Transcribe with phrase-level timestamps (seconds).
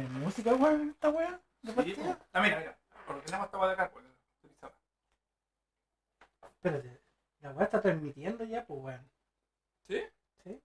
[0.00, 1.40] música, weón, esta weá?
[1.62, 2.18] ¿De partida?
[2.32, 2.78] Ah, mira, mira.
[3.08, 4.04] Ordenamos esta weá de acá, pues.
[4.38, 4.74] utilizaba.
[6.42, 7.00] Espérate,
[7.40, 9.10] la weá está transmitiendo ya, pues weón.
[9.86, 10.02] ¿Sí?
[10.44, 10.60] Sí.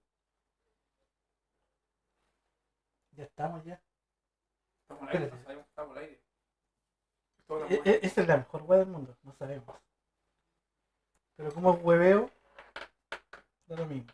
[3.12, 3.80] Ya estamos ya.
[4.82, 5.36] Estamos al aire, Espérate.
[5.36, 6.20] no sabemos que estamos al aire.
[7.46, 7.92] Toda la E- weá.
[7.94, 9.76] e- esa es la mejor weá del mundo, no sabemos.
[11.36, 12.30] Pero como hueveo,
[13.66, 14.10] da lo mismo.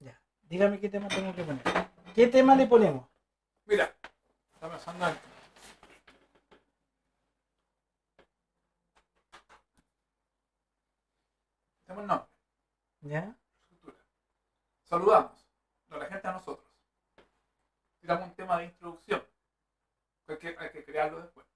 [0.00, 1.62] Ya, dígame qué tema tengo que poner.
[2.14, 3.06] ¿Qué tema le ponemos?
[3.70, 3.94] Mira,
[4.52, 5.16] está pensando en.
[11.86, 12.28] Tenemos nombre,
[13.02, 13.36] ¿Ya?
[13.70, 13.96] estructura.
[14.86, 15.46] Saludamos,
[15.86, 16.68] no la gente a nosotros.
[18.00, 19.22] Tiramos un tema de introducción.
[20.26, 21.46] Hay que, hay que crearlo después.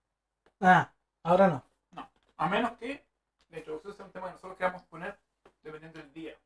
[0.60, 0.92] Ah,
[1.24, 1.64] ahora no.
[2.36, 3.05] A menos que
[3.48, 5.19] la introducción sea un tema que nosotros queramos poner
[5.64, 6.38] dependiendo del día.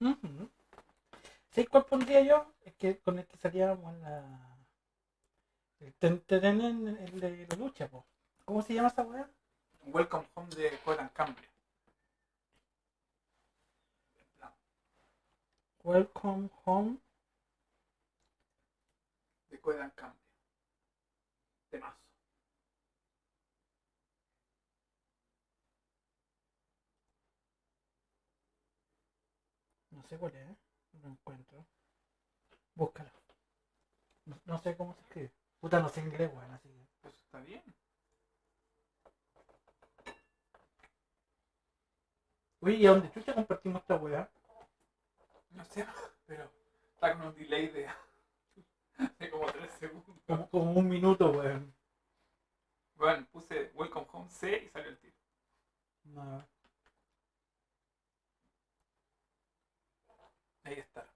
[0.00, 0.48] Ujú.
[1.50, 1.66] ¿Sí?
[1.66, 2.50] ¿Cuál pondría yo?
[2.62, 4.53] Es que con el que salíamos en la.
[5.84, 8.06] El, ten- ten- en- el de la lucha, po.
[8.46, 9.30] ¿Cómo se llama esa weá?
[9.86, 11.50] Welcome Home de Colan Cambria.
[15.84, 16.98] Welcome home.
[19.50, 20.22] De Colan Cambria.
[21.70, 21.98] Temazo.
[29.90, 30.56] No sé cuál es, ¿eh?
[30.94, 31.66] no lo encuentro.
[32.74, 33.10] Búscalo.
[34.26, 35.32] No, no sé cómo se escribe.
[35.64, 37.08] Puta, no sé inglés, weón, así que.
[37.08, 37.62] Eso está bien.
[42.60, 44.30] Uy, ¿y a dónde chucha compartimos esta weá?
[45.52, 45.86] No sé,
[46.26, 46.50] pero
[46.92, 47.88] está con un delay de,
[49.18, 50.16] de como 3 segundos.
[50.26, 51.74] Como, como un minuto, weón.
[52.96, 55.16] Bueno, puse Welcome Home C y salió el tiro.
[56.04, 56.46] No.
[60.64, 61.06] Ahí está.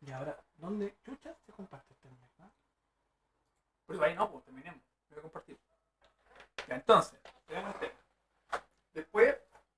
[0.00, 1.97] Y ahora, ¿dónde chucha se comparte?
[3.88, 4.80] Pero ahí no, pues terminemos.
[5.10, 5.58] Voy a compartir.
[6.68, 7.94] Ya, entonces, veamos el tema.
[8.92, 9.36] Después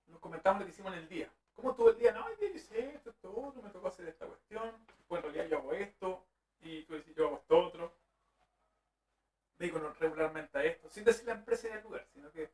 [0.09, 1.31] nos comentamos lo que hicimos en el día.
[1.57, 2.13] ¿Cómo estuvo el día?
[2.13, 4.73] No, el día yo hice esto, esto, otro, me tocó hacer esta cuestión.
[5.09, 6.25] Pues en realidad yo hago esto.
[6.63, 7.93] Y tú dices yo hago esto otro.
[9.59, 10.89] No- regularmente a esto.
[10.89, 12.51] Sin decir la empresa y el lugar, sino que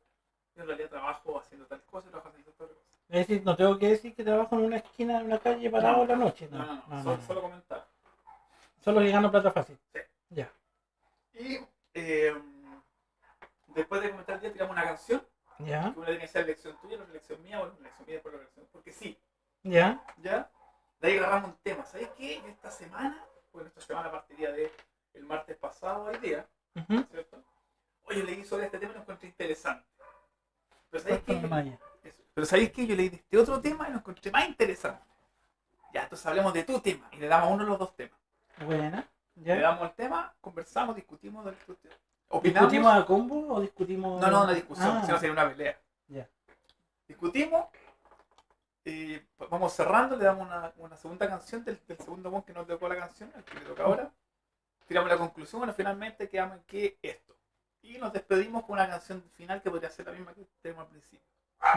[0.55, 2.79] yo en realidad trabajo haciendo tal cosa y trabajo haciendo tal cosa.
[3.09, 5.97] Es decir, no tengo que decir que trabajo en una esquina de una calle parado
[5.97, 6.03] No.
[6.03, 6.49] en la noche.
[6.51, 7.03] No, No, no, no.
[7.03, 7.87] solo, solo comentar.
[8.83, 9.77] Solo que gano plata fácil.
[9.93, 9.99] Sí.
[10.31, 10.51] Ya.
[11.39, 11.59] Y
[11.93, 12.35] eh,
[13.67, 15.25] después de comentar el día, tiramos una canción.
[15.59, 15.91] Ya.
[15.91, 18.33] que una tiene que ser elección tuya, una elección mía, o una elección mía después
[18.35, 18.67] la elección.
[18.71, 19.19] Porque sí,
[19.63, 20.03] Ya.
[20.17, 20.51] ¿ya?
[20.99, 21.85] De ahí agarramos un tema.
[21.85, 22.37] ¿Sabes qué?
[22.47, 24.71] Esta semana, bueno, esta semana partiría de
[25.13, 27.03] el martes pasado hoy día, Ujú.
[27.11, 27.43] ¿cierto?
[28.03, 29.85] Oye, leí sobre este tema y lo encontré interesante.
[30.89, 31.33] Pero ¿sabes qué?
[32.03, 32.23] Eso.
[32.33, 32.87] Pero ¿sabes qué?
[32.87, 35.03] Yo leí de este otro tema y lo encontré más interesante.
[35.93, 38.19] Ya, entonces hablemos de tu tema y le damos a uno de los dos temas.
[38.63, 39.09] Buena.
[39.43, 41.45] Le damos el tema, conversamos, discutimos.
[42.29, 42.71] Opinamos.
[42.71, 44.21] ¿Discutimos a combo o discutimos.?
[44.21, 45.79] No, no, una discusión, Ah, si no sería una pelea.
[46.07, 46.27] Ya.
[47.07, 47.65] Discutimos,
[48.83, 52.67] y vamos cerrando, le damos una, una segunda canción del, del segundo one que nos
[52.67, 54.11] tocó la canción, el que le toca ahora.
[54.87, 57.35] Tiramos la conclusión, bueno, finalmente quedamos en que esto.
[57.81, 60.89] Y nos despedimos con una canción final que podría ser la misma que tenemos al
[60.89, 61.25] principio.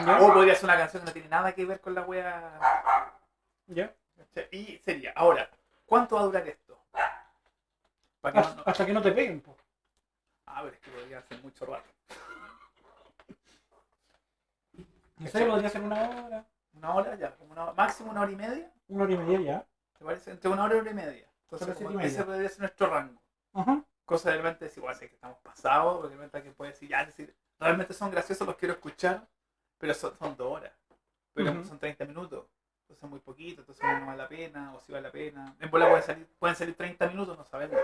[0.04, 0.20] Ya.
[0.20, 2.58] O podría ser una canción que no tiene nada que ver con la wea.
[3.66, 3.94] Ya.
[4.50, 5.48] Y sería, ahora,
[5.86, 6.79] ¿cuánto va a durar esto?
[8.20, 9.56] Para que no- no- Hasta, que no te peguen, po.
[10.46, 11.88] A ver, es que podría ser mucho rato.
[15.18, 16.46] No sé, podría ser una hora.
[16.72, 18.72] Una hora ya, como una, máximo una hora y media.
[18.88, 19.66] Una hora y media ya.
[19.98, 20.30] ¿Te parece?
[20.30, 21.30] Entre una hora y una hora y media.
[21.50, 23.20] Entonces, como ese podría ser nuestro rango.
[23.52, 23.84] Ajá.
[24.04, 26.88] Cosa de repente decir, bueno, sé que estamos pasados, porque de repente alguien puede decir,
[26.88, 29.28] ya, decir, realmente son graciosos, los quiero escuchar,
[29.78, 30.72] pero son, son dos horas.
[31.32, 32.46] Pero son 30 minutos.
[32.90, 35.56] Entonces es muy poquito, entonces no vale la pena, o si vale la pena.
[35.60, 37.78] En bola pueden salir, pueden salir 30 minutos, no sabemos.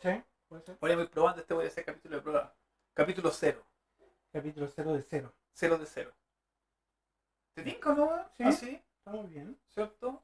[0.00, 0.78] Sí, puede ser.
[0.80, 2.54] Ahora voy probando, este voy a hacer capítulo de prueba.
[2.94, 3.62] Capítulo 0.
[4.32, 5.34] Capítulo 0 de 0.
[5.52, 6.12] 0 de 0.
[7.52, 8.24] ¿Te tinca, no?
[8.38, 8.42] Sí.
[8.42, 8.82] ¿Ah, sí?
[8.96, 9.58] Estamos bien.
[9.66, 10.22] ¿Cierto?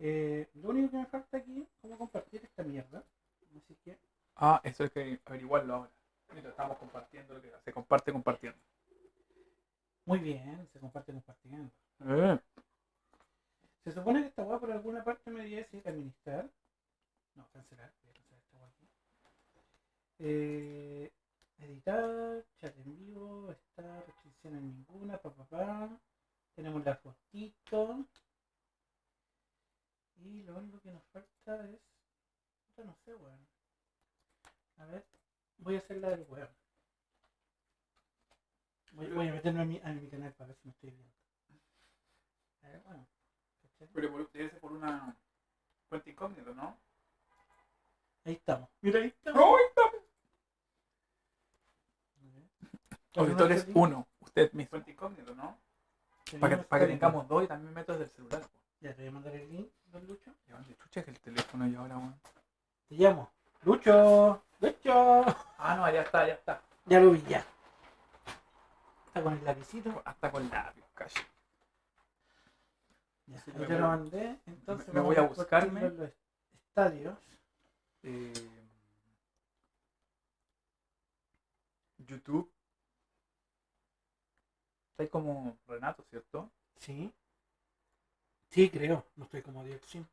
[0.00, 3.04] Eh, lo único que me falta aquí es cómo compartir esta mierda.
[3.56, 3.96] Así que.
[4.34, 5.90] Ah, eso hay que averiguarlo ahora.
[6.34, 8.58] Mira, estamos compartiendo lo que se comparte compartiendo.
[10.08, 11.70] Muy bien, se comparte compartiendo.
[12.00, 12.40] Eh.
[13.84, 16.50] Se supone que esta weá por alguna parte me decir administrar.
[17.34, 17.92] No, cancelar.
[18.02, 18.72] Voy a cancelar esta weá.
[20.20, 21.12] Eh,
[21.58, 26.00] editar, chat en vivo, está, restricciones ninguna, pa, pa, pa.
[26.54, 28.06] Tenemos la fotito.
[30.16, 31.80] Y lo único que nos falta es.
[32.64, 33.46] puta, No sé, weón.
[34.78, 35.04] A ver,
[35.58, 36.48] voy a hacer la del weón.
[38.98, 41.12] Voy, voy a meterme a mi, a mi canal para ver si me estoy viendo.
[42.62, 43.06] Ver, bueno.
[43.62, 43.88] ¿cachai?
[43.94, 45.16] Pero por- debe ser por una
[45.88, 46.76] cuenta incógnita, ¿no?
[48.24, 48.68] Ahí estamos.
[48.80, 49.40] Mira, ahí estamos.
[49.40, 49.94] ¡Ay, estamos!
[53.14, 54.70] ¿Cuál Auditores es el 1, usted mismo.
[54.70, 55.56] Fuente incógnito, ¿no?
[56.40, 58.40] Para que, para que tengamos dos y también me meto desde el celular.
[58.42, 58.48] po.
[58.80, 60.34] Ya te voy a mandar el link, don Lucho.
[60.48, 62.20] ¿Y dónde chucha es el teléfono y ahora, weón?
[62.88, 63.30] Te llamo.
[63.62, 64.42] Lucho.
[64.60, 65.24] Lucho.
[65.56, 66.60] Ah, no, ya está, ya está.
[66.86, 67.44] Ya lo vi, ya.
[69.08, 70.02] Está con el lapicito.
[70.04, 71.18] Hasta con labios, casi.
[73.26, 74.38] Ya, voy- lo mandé.
[74.46, 75.90] Entonces me- voy a buscarme.
[75.90, 76.10] los
[76.54, 77.18] estadios.
[78.02, 78.32] Eh,
[82.06, 82.50] YouTube.
[84.90, 86.50] Está ahí como Renato, ¿cierto?
[86.76, 87.12] Sí.
[88.50, 89.04] Sí, creo.
[89.16, 90.06] No estoy como Dioxin.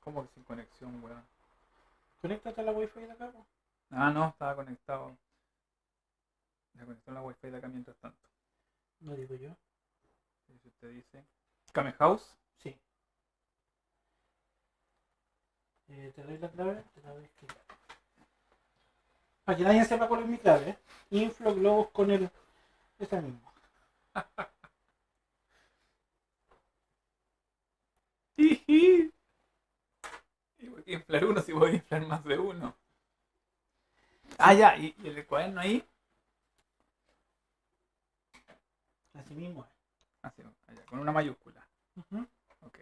[0.00, 1.22] ¿Cómo que sin conexión, weón?
[2.22, 3.30] Conéctate a la wifi de acá.
[3.30, 3.44] po.
[3.90, 5.16] Ah, no, estaba conectado.
[6.72, 8.28] Se conectó la wifi de acá mientras tanto.
[9.00, 9.56] No digo yo.
[10.62, 11.24] Si usted dice.
[11.72, 12.36] Kame House.
[12.56, 12.76] Sí.
[15.88, 17.56] Eh, te doy la clave, te la voy a escribir.
[19.44, 20.70] Para que nadie sepa cuál es mi clave.
[20.70, 20.78] ¿eh?
[21.10, 22.30] Inflo globos con el.
[22.98, 23.52] Esa misma.
[30.60, 32.74] Voy a inflar uno si voy a inflar más de uno.
[34.38, 35.84] Ah, ya, y, y el cuaderno ahí.
[39.18, 39.70] Así mismo es.
[40.22, 41.66] Así, allá, con una mayúscula.
[41.96, 42.26] Ujú.
[42.66, 42.78] Ok.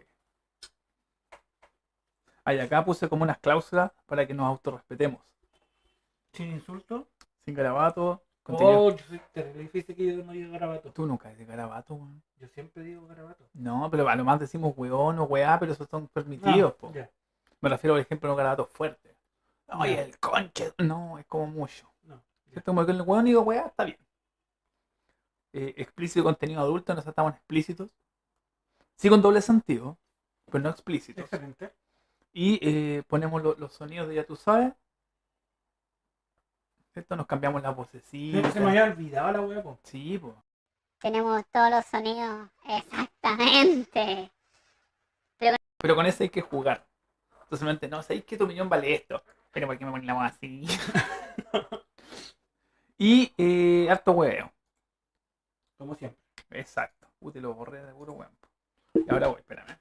[2.45, 5.21] Ahí acá puse como unas cláusulas para que nos autorrespetemos.
[6.33, 7.07] Sin insulto.
[7.45, 8.21] Sin garabato.
[8.43, 10.89] contenido- Oh, yo soy terrible difícil que yo no diga garabato.
[10.93, 12.23] Tú nunca dices garabato, weón.
[12.39, 13.43] Yo siempre digo garabato.
[13.53, 16.93] No, pero a lo más decimos weón o weá, pero esos son permitidos, Ah, po.
[17.59, 19.17] Me refiero, por ejemplo, a un garabato fuerte.
[19.67, 20.01] Oye, Ya.
[20.03, 20.71] el conche.
[20.77, 21.91] No, es como mucho.
[22.03, 22.21] No.
[22.51, 22.71] ¿Cierto?
[22.71, 23.97] Como que el weón digo weá, está bien.
[25.53, 27.89] Eh, explícito contenido adulto, no estamos explícitos.
[28.95, 29.97] Sí con doble sentido,
[30.51, 31.23] pero no explícitos.
[31.23, 31.71] Excelente.
[32.33, 34.73] Y eh, ponemos lo- los sonidos de ya tú sabes.
[36.93, 37.15] ¿Cierto?
[37.15, 38.51] Nos cambiamos la vocecita.
[38.51, 39.79] se me había olvidado la po.
[39.83, 40.33] Sí, pues.
[40.99, 42.49] Tenemos todos los sonidos.
[42.65, 44.31] Exactamente.
[45.79, 46.87] Pero con ese hay que jugar.
[47.43, 49.23] Entonces, no, ¿sabéis que tu millón vale esto?
[49.51, 50.65] Pero ¿por qué me ponen la voz así?
[52.97, 54.51] y eh, harto huevo.
[55.77, 56.19] Como siempre.
[56.51, 57.07] Exacto.
[57.19, 58.31] Uy, te lo borré de puro huevo.
[58.93, 59.77] Y ahora voy, espérame.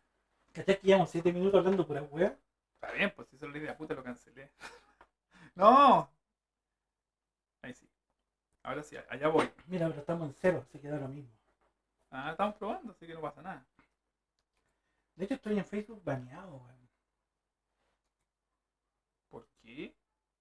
[0.52, 2.36] ¿Cachai que llevamos 7 minutos hablando pura wea?
[2.74, 4.50] Está bien, pues si eso lo idea puta lo cancelé.
[5.54, 6.10] no.
[7.62, 7.88] Ahí sí.
[8.62, 9.50] Ahora sí, allá voy.
[9.66, 11.30] Mira, pero estamos en cero, se queda lo mismo.
[12.10, 13.64] Ah, estamos probando, así que no pasa nada.
[15.14, 16.88] De hecho, estoy en Facebook baneado, weón.
[19.28, 19.94] ¿Por qué?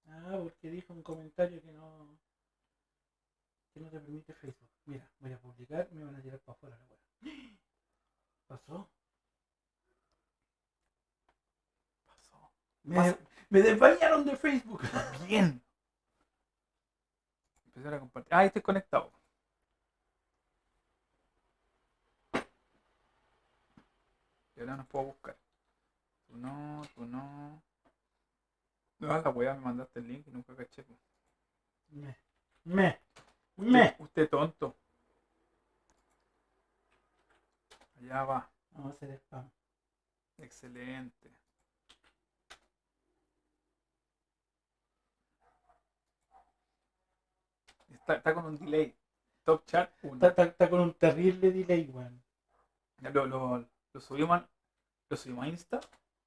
[0.08, 2.18] Ah, porque dijo un comentario que no.
[3.76, 4.70] Que no te permite Facebook.
[4.86, 6.98] Mira, voy a publicar, me van a tirar para afuera la wea.
[8.46, 8.90] ¿Pasó?
[12.06, 12.52] Pasó.
[12.84, 14.80] Me, desbañaron de Facebook.
[15.28, 15.62] Bien.
[17.66, 18.32] Empezar a compartir.
[18.32, 19.12] Ah, estoy conectado.
[24.54, 25.36] Y ahora nos puedo buscar.
[26.28, 27.62] Tú no, tú no.
[29.00, 30.82] No, la weá, me mandaste el link y nunca caché.
[31.90, 32.16] Me.
[32.64, 33.06] Me.
[33.56, 33.96] Me.
[33.98, 34.76] Usted tonto.
[38.00, 38.50] Allá va.
[38.72, 39.50] Vamos a hacer spam.
[40.38, 41.30] Excelente.
[47.90, 48.94] Está, está con un delay.
[49.44, 50.14] Top chat 1.
[50.14, 52.22] Está, está- está con un terrible delay, weón.
[53.00, 54.48] Lo, lo, lo subimos, a-
[55.08, 55.80] lo subimos a Insta.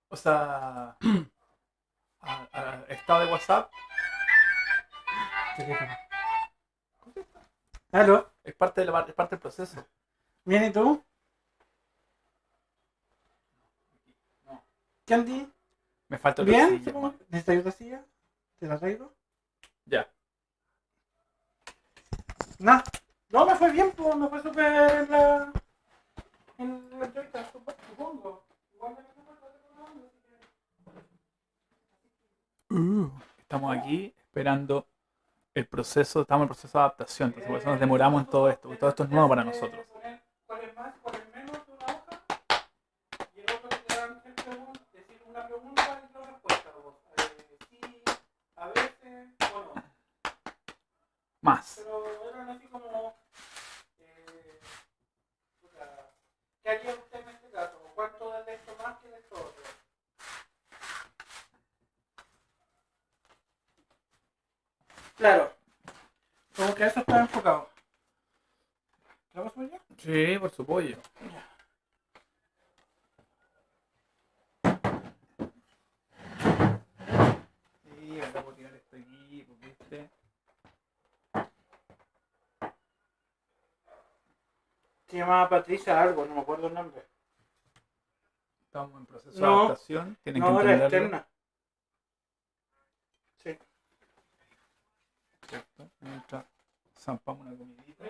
[0.10, 0.98] O sea,
[2.22, 3.72] a- a- estado de WhatsApp.
[5.58, 5.92] Teléfono.
[7.92, 8.32] ¿Aló?
[8.44, 9.86] Es parte, de la, es parte del proceso.
[10.46, 11.04] ¿Bien y tú?
[14.46, 14.62] No.
[15.06, 15.48] ¿Candy?
[16.10, 16.80] Me falta otra ¿Bien?
[16.80, 17.18] silla, man.
[17.30, 18.06] ¿Necesitas otra silla?
[18.60, 19.14] ¿Te la traigo?
[19.88, 20.10] Ya.
[22.60, 22.82] No.
[23.32, 24.66] No, me fue bien, pues, me fue súper
[25.02, 25.52] en la...
[26.60, 28.46] En la entrevista, supo- supongo.
[28.74, 29.04] Igual me
[32.72, 34.88] Uh, estamos aquí esperando
[35.54, 38.50] el proceso, estamos en el proceso de adaptación, entonces por eso nos demoramos en todo
[38.50, 39.86] esto, porque todo esto es nuevo para nosotros.
[39.88, 41.70] Poner ¿Cuál es más, cuál es menos de
[65.20, 65.52] Claro.
[66.56, 67.70] Como que eso está enfocado.
[69.34, 69.82] ¿Lo vas a poner?
[69.98, 70.98] Sí, por su pollo.
[77.84, 80.10] Sí, acá puedo tirar esto aquí, ¿viste?
[85.08, 87.06] Se llamaba Patricia algo, no me acuerdo el nombre.
[88.64, 90.18] Estamos en proceso de adaptación.
[90.24, 91.28] Tienen no, que era externa.
[97.00, 98.06] Zampamos una comidita.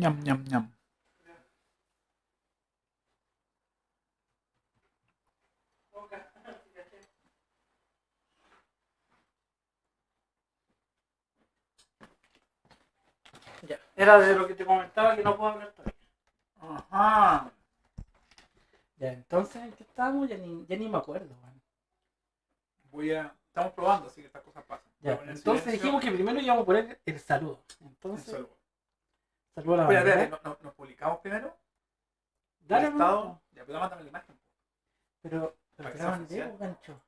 [0.00, 0.64] Ñam, ñam, ñam.
[13.68, 13.91] Ya.
[14.02, 15.94] Era de lo que te comentaba que no puedo hablar todavía.
[16.60, 17.52] Ajá.
[18.96, 20.28] Ya, entonces, ¿en qué estábamos?
[20.28, 21.32] Ya ni, ya ni me acuerdo.
[22.90, 23.32] Voy a.
[23.46, 24.90] Estamos probando, así que estas cosas pasan.
[25.00, 27.62] Ya, entonces silencio dijimos que primero íbamos a poner el saludo.
[27.80, 28.56] en Entonces, saludo.
[29.54, 31.56] saludo a la Espera, espera, ¿no- no- ¿nos publicamos primero?
[32.60, 33.40] Dale, el estado.
[33.52, 34.38] Ya, pero mándame la imagen.
[35.22, 37.00] Pero, pero te la mandé, gancho.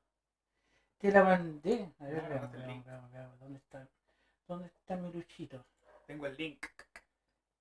[0.99, 1.93] Te la mandé.
[1.99, 2.53] A ver, veamos,
[2.85, 3.41] veamos, veamos.
[3.41, 3.89] ¿Dónde está?
[4.47, 5.65] ¿Dónde está mi luchito?
[6.07, 6.65] Tengo el link.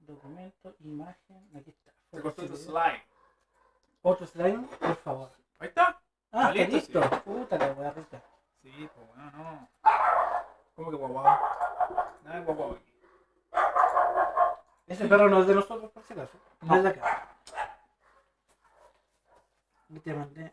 [0.06, 1.94] Documento, imagen, aquí está.
[2.12, 3.04] Se cortó tu Fotos, slide.
[4.02, 5.32] Otro slime, por favor.
[5.60, 6.02] Ahí está.
[6.32, 7.24] Ah, está listo, listo.
[7.24, 8.22] Puta la weá rica.
[8.62, 9.70] Sí, pues bueno, no.
[10.76, 11.40] ¿Cómo que guaguao?
[12.24, 12.94] Nada de aquí.
[14.88, 16.38] Ese perro no es de nosotros, por si acaso.
[16.62, 17.38] No, es de acá.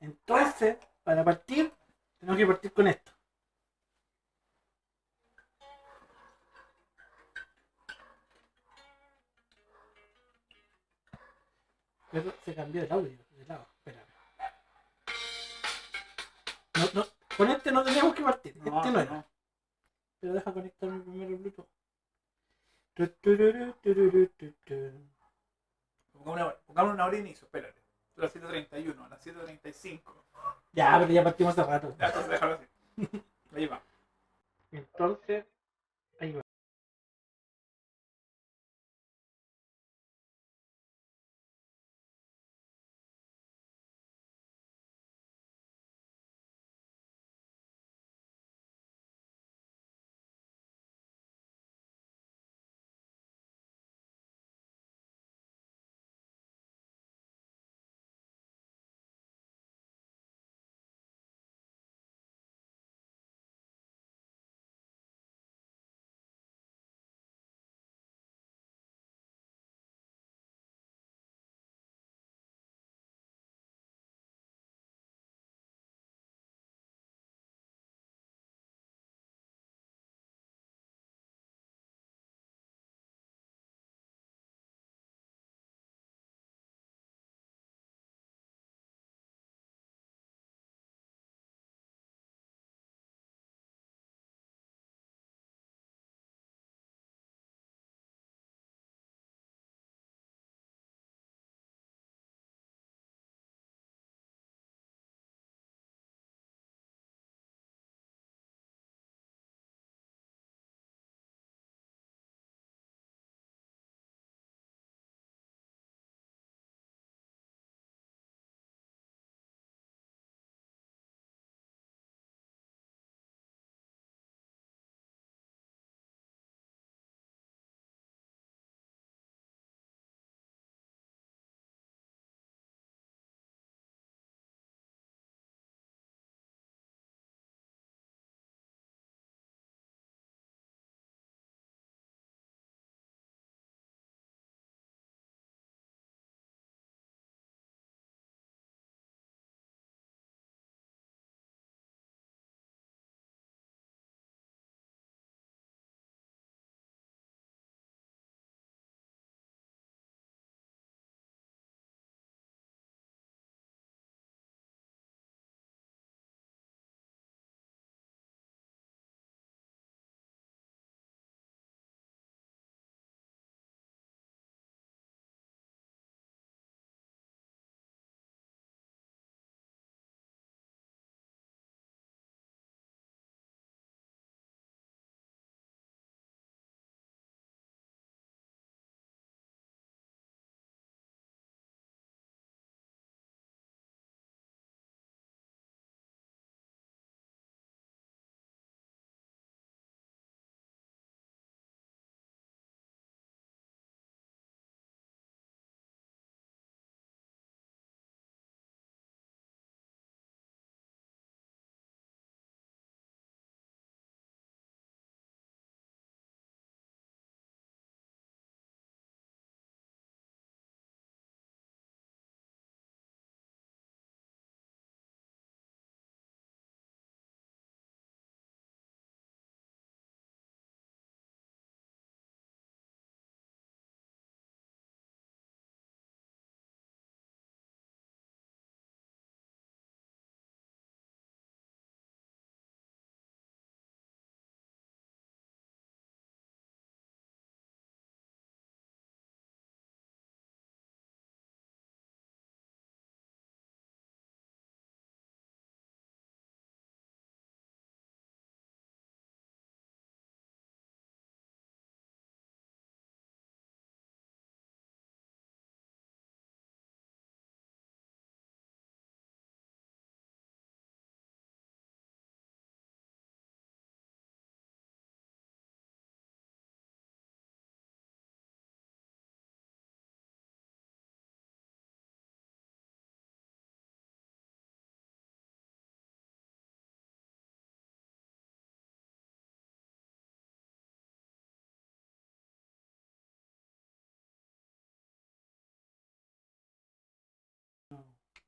[0.01, 1.73] Entonces, para partir,
[2.19, 3.11] tenemos que partir con esto.
[12.11, 13.67] Pero se cambió el audio de lado.
[13.79, 14.07] Espérame.
[16.75, 18.55] No, no, con este no tenemos que partir.
[18.57, 19.27] este no era.
[20.21, 21.67] Pero deja conectarme primero el Bluetooth.
[26.13, 27.81] Pongamos una, una hora de inicio, espérate.
[28.19, 30.03] A las 7.31, a las 7.35.
[30.73, 31.97] Ya, pero ya partimos hace rato.
[31.99, 32.67] Ya, entonces déjalo así.
[33.57, 33.83] Ahí va.
[34.71, 35.45] Entonces,
[36.21, 36.43] ahí va.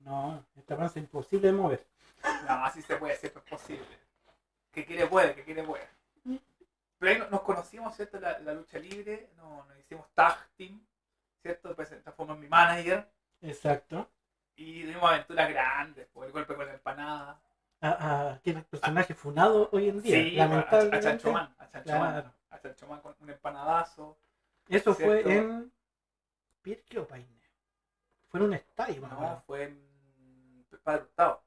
[0.05, 1.87] No, esta panza es imposible de mover.
[2.49, 3.99] No, así se puede, siempre es posible.
[4.73, 5.87] Que quiere puede, que quiere puede.
[6.99, 8.19] Pero ahí no- nos conocimos, ¿cierto?
[8.21, 10.81] La, la lucha libre, no- nos hicimos tag team,
[11.43, 11.69] ¿cierto?
[11.69, 13.09] Después se transformó en mi manager
[13.43, 14.09] Exacto.
[14.57, 17.41] y tuvimos aventuras grandes, por el golpe con la empanada.
[17.81, 20.17] A, a, que es el personaje funado hoy en día.
[20.23, 21.31] Sí, a, a lamentablemente.
[21.31, 22.33] Man, a Chancho Man, Claro.
[22.51, 24.17] a Chancho Man con un empanadazo.
[24.69, 25.73] Eso fue en.
[26.63, 27.27] Pirque o Paine.
[28.29, 29.43] Fue en un estadio, No, acuerdo.
[29.47, 29.92] fue en
[30.83, 31.43] Padre Hurtado,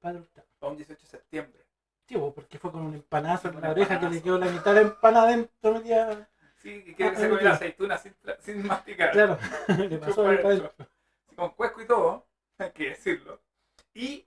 [0.00, 0.46] Padre Hurtado.
[0.58, 1.66] fue un 18 de septiembre.
[2.06, 4.82] Sí, porque fue con un empanazo en la oreja que le quedó la mitad de
[4.82, 6.28] la empanada dentro, metida.
[6.56, 9.12] Sí, que quiere que Ah, se come la aceituna sin, sin masticar.
[9.12, 9.38] Claro,
[9.78, 10.74] le pasó adentro.
[11.36, 12.26] con cuesco y todo,
[12.58, 13.40] hay que decirlo.
[13.94, 14.26] Y,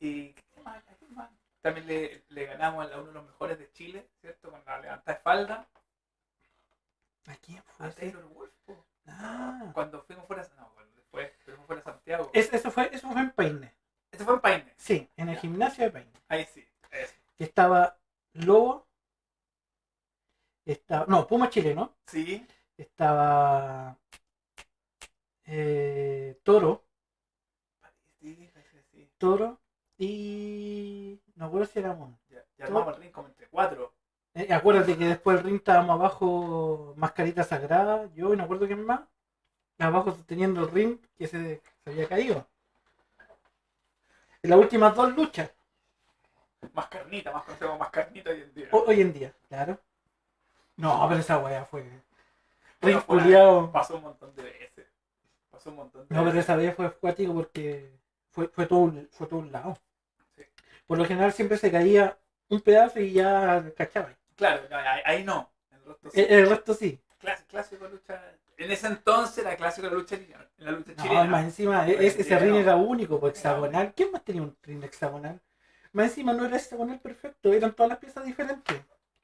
[0.00, 0.82] y ¿qué más?
[0.98, 1.30] ¿Qué más?
[1.60, 4.50] también le, le ganamos a uno de los mejores de Chile, ¿cierto?
[4.50, 5.68] Con la levantada de falda,
[7.26, 7.90] ¿A quién fue a?
[7.90, 8.52] Taylor Wolf.
[9.08, 9.70] Ah.
[9.74, 10.70] Cuando fuimos fuera, no,
[11.22, 12.30] después, pero fuera de Santiago.
[12.32, 13.74] Es- eso, fue, eso fue en Paine.
[14.10, 15.40] Este fue en Paine, Sí, en el Ya.
[15.40, 16.10] gimnasio de Paine.
[16.28, 17.14] ahí sí, eso.
[17.36, 17.98] Que estaba
[18.34, 18.86] Lobo.
[20.64, 21.06] Estaba.
[21.06, 21.96] No, Puma chileno.
[22.06, 23.96] Sí, Estaba.
[25.44, 26.84] eh, Toro.
[28.20, 29.10] sí, que sí.
[29.18, 29.60] Toro.
[29.98, 31.20] Y.
[31.36, 32.18] No recuerdo si era Mono.
[32.28, 33.94] Ya, ya armamos el ring como entre cuatro.
[34.34, 38.84] Eh, acuérdate que después del ring estábamos abajo, Mascarita Sagrada, yo y no acuerdo quién
[38.84, 39.00] más.
[39.78, 42.46] Abajo sosteniendo el ring que se, se había caído.
[44.42, 45.50] En las últimas dos luchas,
[46.72, 48.68] Más carnita, más conocemos más carnita hoy en día.
[48.70, 49.78] ho- hoy en día, claro.
[50.76, 51.84] No, pero esa weá fue.
[52.80, 53.70] Ring culiao.
[53.72, 54.86] Pasó un montón de veces.
[55.50, 57.90] Pasó un montón de No, pero esa vez fue acuático porque
[58.30, 59.76] fue, fue, todo, un- fue todo un lado.
[60.36, 60.42] Sí.
[60.86, 64.14] Por lo general siempre se caía un pedazo y ya cachaba.
[64.36, 65.50] Claro, ahí, ahí no.
[65.72, 66.20] El resto sí.
[66.20, 67.00] El, el resto sí.
[67.48, 68.22] Clásico lucha.
[68.56, 70.48] En ese entonces era clásico la lucha chilena.
[70.58, 71.24] En la lucha No, chilena.
[71.24, 73.92] más encima, es- ese ring era único, pues, hexagonal.
[73.94, 75.40] ¿Quién más tenía un ring hexagonal?
[75.92, 78.76] Más encima no era hexagonal perfecto, eran todas las piezas diferentes.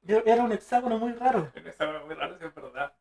[0.07, 1.51] Era un hexágono muy raro.
[1.55, 2.93] Esa hora muy raro, sí, es verdad.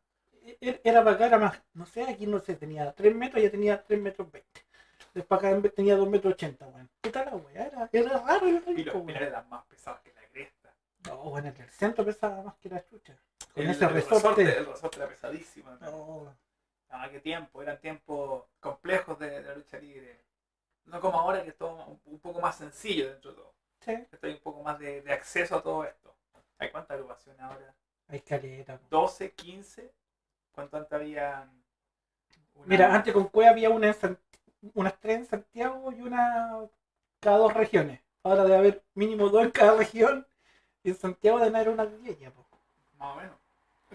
[0.44, 3.42] E- e- Era para acá, era más, no sé, aquí no sé, tenía 3 metros,
[3.42, 4.60] ya tenía 3 metros 20.
[5.14, 6.88] Después acá en vez tenía 2 metros 80, weón.
[7.00, 7.66] ¿Qué tal la weá?
[7.66, 10.74] Era, era raro el Y los pilares eran más pesados que la cresta.
[11.06, 13.16] No, bueno, en el centro pesaba más que la chucha.
[13.54, 14.42] El, ese resorte.
[14.58, 15.70] El resorte era pesadísimo.
[15.80, 16.34] ¿no?
[16.90, 17.62] Ah, qué tiempo.
[17.62, 20.20] Eran tiempos complejos de, de la lucha libre.
[20.84, 23.54] No como ahora que es todo un, un poco más sencillo dentro de todo.
[23.80, 26.14] sí, Estoy un poco más de, de acceso a todo esto.
[26.58, 27.74] ¿Hay cuánta agrupación ahora?
[28.08, 28.78] hay caleta.
[28.78, 28.86] po.
[28.90, 29.92] 12, 15.
[30.52, 31.48] ¿Cuánto antes había?
[32.54, 34.18] Una- Mira, antes con Cueva había una en San-
[34.74, 36.68] unas tres en Santiago y una
[37.20, 38.00] cada dos regiones.
[38.22, 40.26] Ahora debe haber mínimo dos en cada región.
[40.84, 42.46] Y en Santiago deben haber unas diez ya, po.
[42.98, 43.36] Más o menos.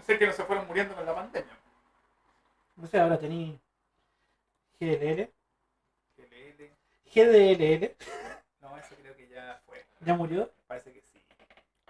[0.06, 1.58] Sé que no se fueron muriendo con la pandemia.
[2.76, 3.60] No sé, ahora tení
[4.80, 5.28] GLL,
[6.16, 6.70] GLL.
[7.12, 7.96] GDLL,
[8.60, 9.84] No, eso creo que ya fue.
[10.00, 10.52] ya murió.
[10.66, 11.20] Parece que sí.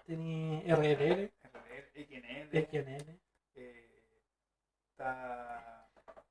[0.07, 1.33] Tení RLL, RL,
[1.95, 2.67] XNL.
[2.67, 3.19] XNL,
[3.57, 4.03] eh,
[4.91, 5.87] está.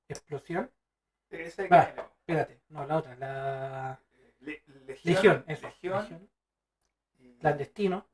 [0.10, 0.72] Explosión.
[1.32, 1.84] Va.
[1.84, 2.02] XNL.
[2.20, 4.00] Espérate, no, la otra, la
[4.40, 5.14] Le- Legión.
[5.14, 5.68] Legión, eso.
[5.68, 6.02] Legión.
[6.04, 6.30] Legión.
[7.20, 8.08] y- Clandestino,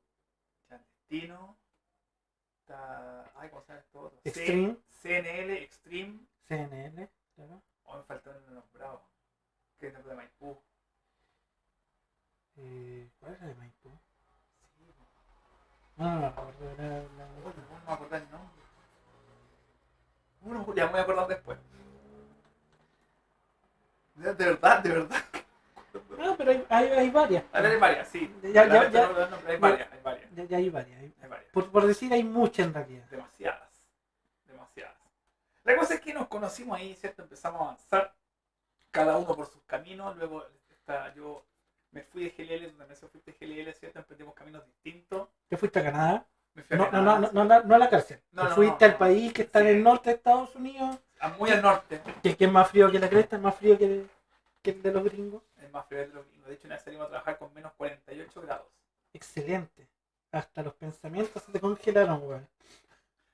[0.67, 1.57] Clandestino.
[2.73, 3.31] Está.
[3.35, 4.19] Ay, ¿cómo se llama esto otro?
[4.23, 4.77] Extreme.
[4.89, 6.19] C- CNL, Extreme.
[6.47, 7.61] CNL, claro.
[7.85, 9.01] Oh, me faltó uno nombrado.
[9.79, 10.57] Que es de Maipú.
[12.57, 13.89] Eh, ¿Cuál es la de Maipú?
[14.77, 14.83] Sí,
[15.97, 18.63] No, no, no, recuerdo, era la- Oye, no me acuerdo el nombre.
[20.41, 21.59] Uno, ya me voy a acordar después.
[24.15, 25.23] De, de verdad, de verdad.
[26.19, 27.43] Ah, pero hay, hay, hay varias.
[27.51, 28.33] A ver, hay varias, sí.
[28.43, 29.07] Ya, ya, ya.
[29.07, 30.99] no nombre, hay varias, hay varias, Ya, ya hay varias.
[30.99, 31.51] hay- hay varias.
[31.51, 33.05] Por, por decir, hay muchas en realidad.
[33.09, 33.69] Demasiadas.
[34.47, 34.95] Demasiadas.
[35.63, 37.21] La cosa es que nos conocimos ahí, ¿cierto?
[37.21, 38.13] Empezamos a avanzar.
[38.91, 40.15] Cada uno por sus caminos.
[40.17, 41.43] Luego está, yo
[41.91, 43.99] me fui de GLL, donde me fui de GLL, ¿cierto?
[43.99, 45.29] Emprendimos caminos distintos.
[45.47, 46.25] ¿Te fuiste a Canadá?
[46.53, 48.19] Me fui a No, no, Canadá, no, no, no, no a la cárcel.
[48.31, 48.97] No, Te no, fuiste no, al no.
[48.99, 49.71] país que está en Sí.
[49.73, 52.01] el norte de Estados Unidos, a- muy al norte.
[52.21, 54.05] que, que es más frío que la cresta, es más frío que,
[54.61, 55.41] que el de los gringos.
[55.73, 56.47] Más frío de lo gringos.
[56.47, 58.67] De hecho, una vez salimos a trabajar con menos 48 grados.
[59.11, 59.89] Excelente.
[60.31, 62.47] Hasta los pensamientos se te congelaron, weón.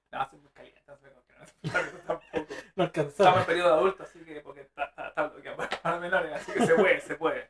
[0.09, 2.01] No, hace muy caliente, no se me congela.
[2.07, 2.53] Tampoco.
[2.77, 6.31] No Estamos en periodo adulto, así que porque está, está, está bloqueado para, para menores,
[6.31, 7.49] así que se puede, se puede.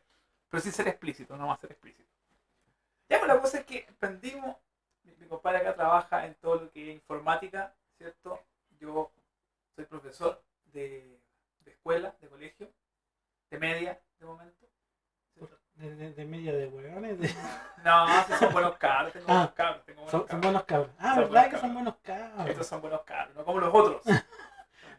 [0.49, 2.09] Pero sin ser explícito, no va a ser explícito.
[3.09, 4.57] Ya, pues la cosa es que emprendimos,
[5.03, 8.39] mi, mi compadre acá trabaja en todo lo que es informática, ¿cierto?
[8.79, 9.11] Yo
[9.75, 11.19] soy profesor de,
[11.59, 12.71] de escuela, de colegio,
[13.51, 14.68] de media, de momento.
[15.79, 17.19] De, de- de media de weones.
[17.19, 17.33] de-
[17.85, 20.43] No, son buenos cabros, tengo Ah, buenos cabros, tengo buenos Son, son cabros.
[20.43, 20.89] buenos cabros.
[20.99, 22.49] Ah, Son ¿verdad que son buenos cabros?
[22.49, 24.01] Estos son buenos cabros, no como los otros.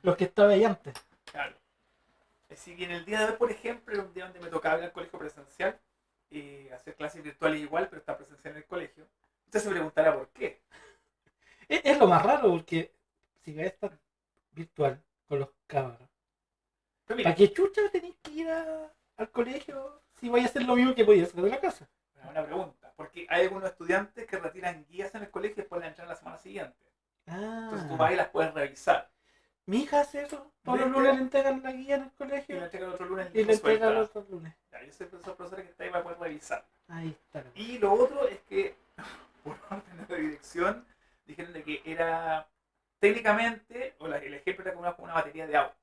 [0.02, 0.94] Los que estaba ahí antes.
[1.30, 1.54] Claro.
[2.56, 4.84] si bien el día de hoy, por ejemplo, era un día donde me tocaba ir
[4.84, 5.78] al colegio presencial,
[6.30, 9.06] y hacer clases virtuales igual, pero estar presencial en el colegio,
[9.44, 10.62] usted se preguntará por qué.
[11.68, 12.94] Es, es lo más raro porque
[13.44, 13.92] si va a estar
[14.52, 16.08] virtual con los cabros,
[17.06, 20.94] ¿para qué chucha tenéis que ir a- al colegio si vais a hacer lo mismo
[20.94, 21.88] que podías hacer de la casa?
[22.30, 25.88] una pregunta, porque hay algunos estudiantes que retiran guías en el colegio y después la
[25.88, 26.76] entran la semana siguiente.
[27.26, 29.10] Entonces tú vas Ah, y las puedes revisar.
[29.66, 30.52] mi hija hace eso.
[30.62, 33.06] Todos los lunes le entregan la guía en el Y colegio la entregan el otro
[33.06, 34.54] lunes y le entregan otros lunes.
[34.72, 36.64] Ya, yo soy profesor, profesora que está ahí para poder revisar.
[36.88, 37.44] Ahí está.
[37.54, 38.74] Y lo otro es que,
[39.44, 40.84] por orden de dirección,
[41.24, 42.46] dijeron de que era
[42.98, 45.74] técnicamente, o la- el ejemplo era como una, una batería de auto.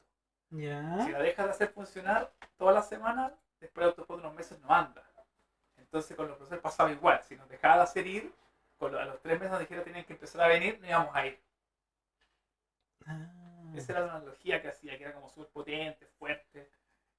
[0.50, 1.10] Si Ya.
[1.12, 5.04] la dejas de hacer funcionar todas las semanas, después después de unos meses no anda.
[5.78, 7.22] Entonces con los profesores pasaba igual.
[7.24, 8.34] Si nos dejaba de hacer ir,
[8.78, 10.88] con lo- a los tres meses nos dijeron que tenían que empezar a venir, no
[10.88, 11.42] íbamos a ir.
[13.06, 13.74] Ah.
[13.76, 16.70] Esa era la analogía que hacía, que era como súper potente, fuerte.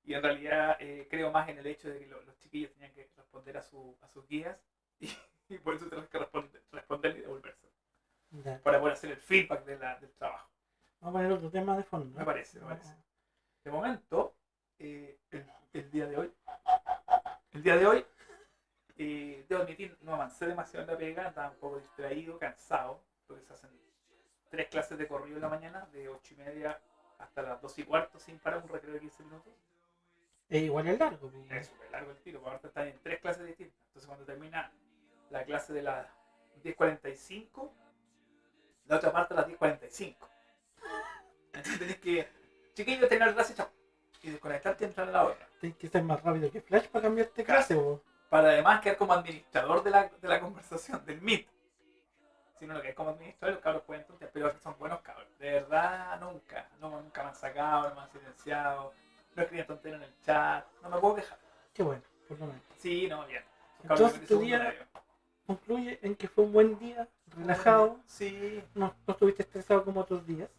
[0.05, 2.93] Y en realidad eh, creo más en el hecho de que lo- los chiquillos tenían
[2.93, 4.57] que responder a, su, a sus guías
[5.01, 5.11] y,
[5.49, 7.69] y por eso tenían que responder, responder y devolverse.
[8.31, 8.61] Ya.
[8.63, 10.51] Para poder hacer el feedback de la- del trabajo.
[11.01, 12.19] Vamos a poner otro tema de fondo.
[12.19, 12.95] Me parece, me parece.
[13.65, 14.35] De momento,
[14.79, 16.33] eh, el, el día de hoy,
[17.53, 18.07] el día de hoy,
[18.97, 23.43] eh, debo admitir, no avancé demasiado en la pega, estaba un poco distraído, cansado, porque
[23.45, 23.71] se hacen
[24.51, 26.81] tres clases de corrido en la mañana, de ocho y media
[27.19, 29.53] hasta las dos y cuarto, sin parar, un recreo de 15 minutos.
[30.49, 31.31] Eh, igual es largo.
[31.31, 31.51] pues.
[31.51, 33.77] Es súper largo el tiro, porque ahorita están en tres clases distintas.
[33.89, 34.73] Entonces cuando termina
[35.31, 36.07] la clase de las
[36.63, 37.71] 10.45,
[38.87, 40.17] la otra parte a las 10.45.
[41.53, 42.29] Entonces tenés que,
[42.75, 43.78] chiquillo, terminar la clase, chao.
[44.23, 45.49] Y desconectarte y entrar a la otra.
[45.61, 47.75] Tienes que ser más rápido que Flash para cambiarte clase.
[47.77, 48.03] po.
[48.29, 51.47] Para además quedar como administrador de la, de la conversación, del Meet.
[52.59, 55.27] Si no lo que es como administrador, los cabros pueden tontear, pero son buenos cabros.
[55.39, 56.69] De verdad, nunca.
[56.81, 58.93] No, nunca me han sacado, no me han silenciado.
[59.37, 60.67] No escribían tonterías en el chat.
[60.83, 61.39] No me puedo quejar.
[61.73, 62.63] Qué bueno, por lo menos.
[62.79, 63.45] Sí, no, bien.
[63.85, 64.75] Entonces, tu día-.
[65.47, 68.01] Concluye en que fue un buen día, relajado.
[68.07, 70.51] Sí, No, no estuviste estresado como otros días.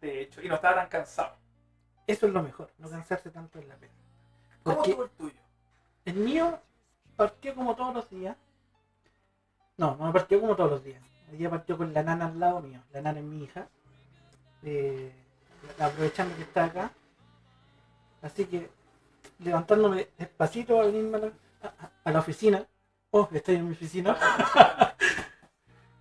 [0.00, 0.42] de hecho.
[0.42, 1.34] Y no estaba tan cansado.
[2.06, 3.92] Eso es lo mejor, no cansarse tanto en la pena.
[4.62, 5.40] ¿Cómo estuvo el tuyo?
[6.04, 6.58] el mío
[7.16, 8.36] partió como todos los días.
[9.78, 11.02] No, no partió como todos los días.
[11.30, 12.80] El día partió con la nana al lado mío.
[12.92, 13.68] La nana es mi hija.
[14.62, 15.12] Eh,
[15.78, 16.90] aprovechando que está acá.
[18.22, 18.70] Así que
[19.38, 22.66] levantándome despacito a la, a- a la oficina.
[23.10, 24.16] Oh, estoy en mi oficina.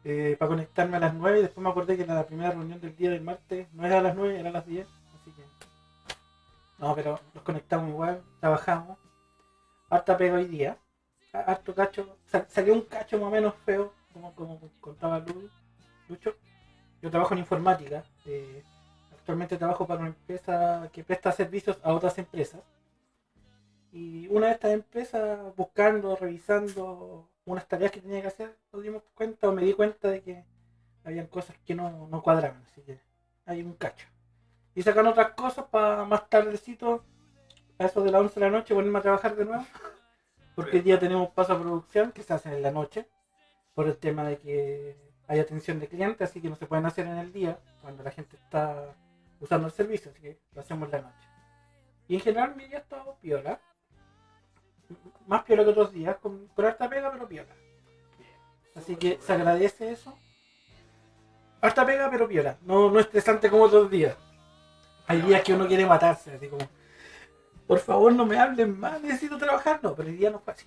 [0.05, 2.93] Eh, para conectarme a las 9 y después me acordé que la primera reunión del
[2.93, 4.85] día del martes no era a las 9, era a las 10.
[6.77, 8.97] No, pero nos conectamos igual, trabajamos.
[9.89, 10.77] Harta pega hoy día.
[11.33, 12.17] Ha- Harto cacho.
[12.25, 15.49] Sa- salió un cacho más o menos feo, como, contaba Lu-
[16.09, 16.35] Lucho.
[17.01, 18.03] Yo trabajo en informática.
[18.25, 18.63] eh,
[19.13, 22.61] actualmente trabajo para una empresa que presta servicios a otras empresas.
[23.91, 29.03] Y una de estas empresas, buscando, revisando unas tareas que tenía que hacer, nos dimos
[29.13, 30.45] cuenta o me di cuenta de que
[31.03, 32.63] habían cosas que no, no cuadraban.
[32.65, 32.99] Así que
[33.45, 34.07] hay un cacho.
[34.75, 37.03] Y sacan otras cosas para más tardecito,
[37.77, 39.65] a eso de las 11 de la noche, ponerme a trabajar de nuevo.
[40.55, 43.07] Porque hoy día tenemos paso a producción que se hacen en la noche,
[43.73, 47.07] por el tema de que hay atención de clientes, así que no se pueden hacer
[47.07, 48.95] en el día, cuando la gente está
[49.39, 51.27] usando el servicio, así que lo hacemos en la noche.
[52.07, 53.59] Y en general mi día ha estado piola.
[55.27, 57.55] Más piola que otros días, con, con harta pega, pero piola.
[58.75, 60.17] Así que se agradece eso.
[61.61, 62.57] Harta pega, pero piola.
[62.63, 64.17] No, no estresante como otros días.
[65.13, 66.67] Hay días que uno quiere matarse, así como,
[67.67, 69.79] por favor no me hablen más, necesito trabajar.
[69.83, 70.65] No, pero el día no fue así.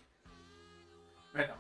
[1.33, 1.55] Bueno,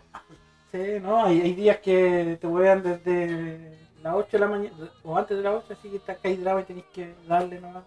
[0.72, 5.16] Sí, no, hay, hay días que te huevan desde las 8 de la mañana, o
[5.16, 7.84] antes de las 8, así que está caí drama y tenéis que darle nomás.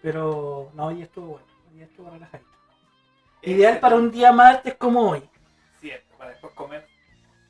[0.00, 2.50] Pero no, hoy estuvo bueno, hoy estuvo relajadito.
[3.42, 5.28] Ideal para un día martes como hoy.
[5.80, 6.86] Cierto, para después comer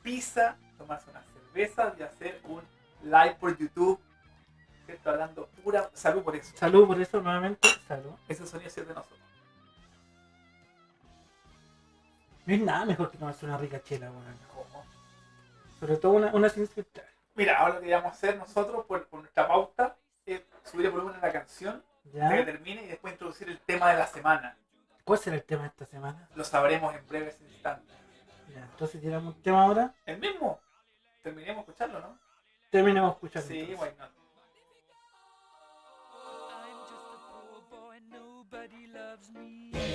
[0.02, 2.62] pizza, tomarse una cerveza y hacer un
[3.02, 4.00] live por YouTube.
[4.86, 5.10] ¿Cierto?
[5.10, 6.56] Hablando pura salud por eso.
[6.56, 8.12] Salud por eso nuevamente, salud.
[8.28, 9.20] Ese sonido sí es de nosotros.
[12.46, 14.38] No hay nada mejor que tomarse una rica chela, weón.
[14.54, 14.84] ¿Cómo?
[15.80, 16.68] Sobre todo una, una sin.
[17.34, 20.92] Mira, ahora lo que vamos a hacer nosotros por, por nuestra pauta es subir el
[20.92, 22.44] volumen a la canción hasta que ¿Ya?
[22.44, 24.56] termine y después introducir el tema de la semana.
[25.04, 26.28] ¿Cuál será el tema de esta semana?
[26.34, 27.96] Lo sabremos en breves instantes.
[28.54, 29.94] Ya, entonces tiramos un tema ahora.
[30.06, 30.60] ¿El mismo?
[31.22, 32.18] Terminemos escucharlo, ¿no?
[32.70, 33.48] Terminemos escuchando.
[33.48, 34.23] Sí, entonces.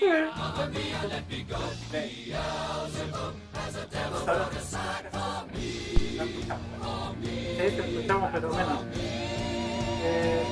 [0.00, 2.20] mia, mamma No sé.
[7.22, 8.80] Sí, te escuchamos, pero menos.
[10.06, 10.42] Eh,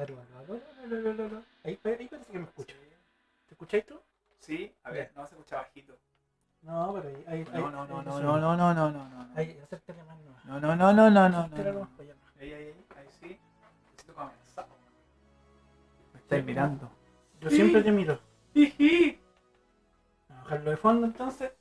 [0.00, 0.06] Ahí,
[1.64, 1.76] ahí
[2.08, 2.74] parece que me escucha.
[3.46, 4.00] ¿Te escucháis tú?
[4.38, 5.98] Sí, a ver, no se escucha bajito.
[6.62, 7.24] No, pero ahí.
[7.26, 9.32] ahí ahí- No, no, no, no, no, no, no, no, no, no.
[9.36, 10.60] Ahí, acércate más no.
[10.60, 11.88] No, no, no, no, no, no.
[12.38, 13.26] Ahí, ahí, ahí, ahí sí.
[13.26, 13.38] Me
[13.96, 14.68] siento como amenazado.
[16.14, 16.90] Me estáis mirando.
[17.40, 18.18] Yo siempre te miro.
[18.54, 19.20] Jiji.
[20.28, 21.52] Vamos a bajarlo de fondo entonces.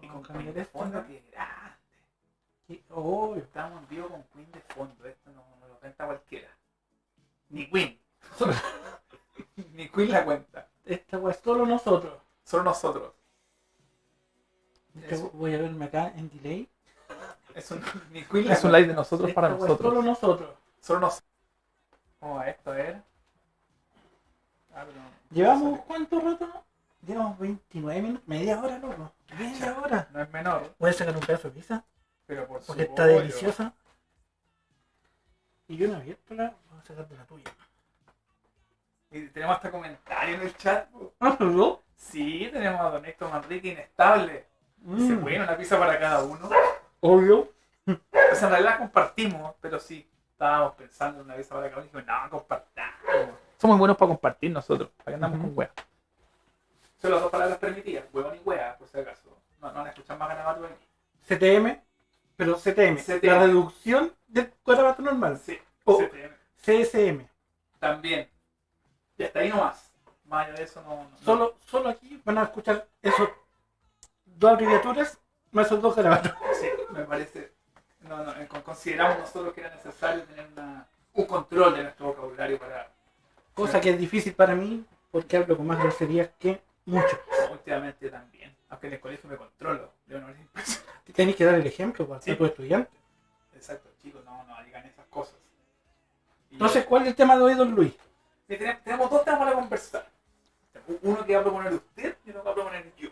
[0.00, 2.84] Y con Queen de fondo, que grande.
[2.90, 5.06] Oh, Estamos en vivo con Queen de fondo.
[5.06, 5.44] Esto no,
[5.84, 6.48] cuenta cualquiera.
[7.50, 7.98] Ni Queen.
[9.74, 10.68] Ni Queen la cuenta.
[10.86, 12.14] esta weá es solo nosotros.
[12.42, 13.12] Solo nosotros.
[15.34, 16.70] Voy a verme acá en delay.
[17.54, 20.04] Es un, ni Queen es un live de nosotros Esta para es Solo nosotros.
[20.04, 20.50] nosotros.
[20.80, 21.30] Solo nosotros.
[22.20, 23.02] Vamos a esto, a ver.
[24.74, 26.64] Ah, pero- ¿Llevamos cuánto rato?
[27.06, 29.12] Llevamos 29 minutos, media hora, loco.
[29.38, 30.08] Media hora.
[30.12, 31.84] No es menor, Voy a sacar un pedazo de pizza
[32.26, 33.74] pero por porque su está deliciosa.
[35.74, 36.54] Y yo no he abierto la.
[36.70, 37.50] Voy a sacar de la tuya.
[39.10, 40.88] Y tenemos hasta comentario en el chat.
[40.90, 41.12] po.
[41.18, 41.80] Ah, ¿no?
[41.96, 44.46] Sí, tenemos a Don Héctor Manrique inestable.
[44.76, 46.48] Dice, Mm, bueno, una pizza para cada uno.
[47.00, 47.48] Obvio.
[47.84, 51.96] Pues en realidad compartimos, pero sí, estábamos pensando en una pizza para cada uno y
[51.96, 53.34] dijimos, no, compartamos.
[53.58, 55.72] Somos buenos para compartir nosotros, para que andamos con wea.
[57.02, 59.36] Son las dos palabras permitidas, huevón y wea, por si acaso.
[59.60, 60.86] No, no van a escuchar más aquí.
[61.26, 61.82] CTM,
[62.36, 63.26] pero CTM, CTM.
[63.26, 65.38] la reducción del garabato normal.
[65.44, 66.34] Sí, O CTM.
[66.64, 67.28] CSM.
[67.78, 68.28] También.
[69.18, 69.90] Y hasta ahí nomás.
[70.26, 71.04] Más allá de eso no.
[71.08, 73.28] no- Solo, solo aquí van a escuchar esos
[74.24, 75.18] dos abreviaturas
[75.52, 76.32] más esos dos garabatos.
[76.60, 77.52] Sí, me parece.
[78.00, 82.06] No, no, eh, con- consideramos nosotros que era necesario tener una, un control de nuestro
[82.06, 82.90] vocabulario para.
[83.54, 87.18] Cosa que es difícil para mí porque hablo con más groserías que mucho.
[87.52, 88.53] Últimamente también.
[88.74, 89.92] Aunque en el colegio me controlo.
[90.08, 90.48] Impresionante.
[91.14, 92.34] Tienes que dar el ejemplo para Sí.
[92.34, 92.90] tu estudiante.
[93.54, 95.36] Exacto, chicos, no, no digan esas cosas.
[96.50, 97.94] Y Entonces, ¿cuál es el tema de hoy, don Luis?
[98.48, 100.08] Sí, tenemos, dos temas para conversar.
[101.02, 103.10] Uno que va a proponer usted y otro que va a proponer yo.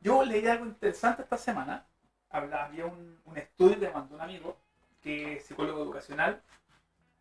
[0.00, 1.84] Yo leí algo interesante esta semana.
[2.30, 4.56] Habla, había un, un estudio que me mandó un amigo
[5.02, 6.40] que es psicólogo educacional,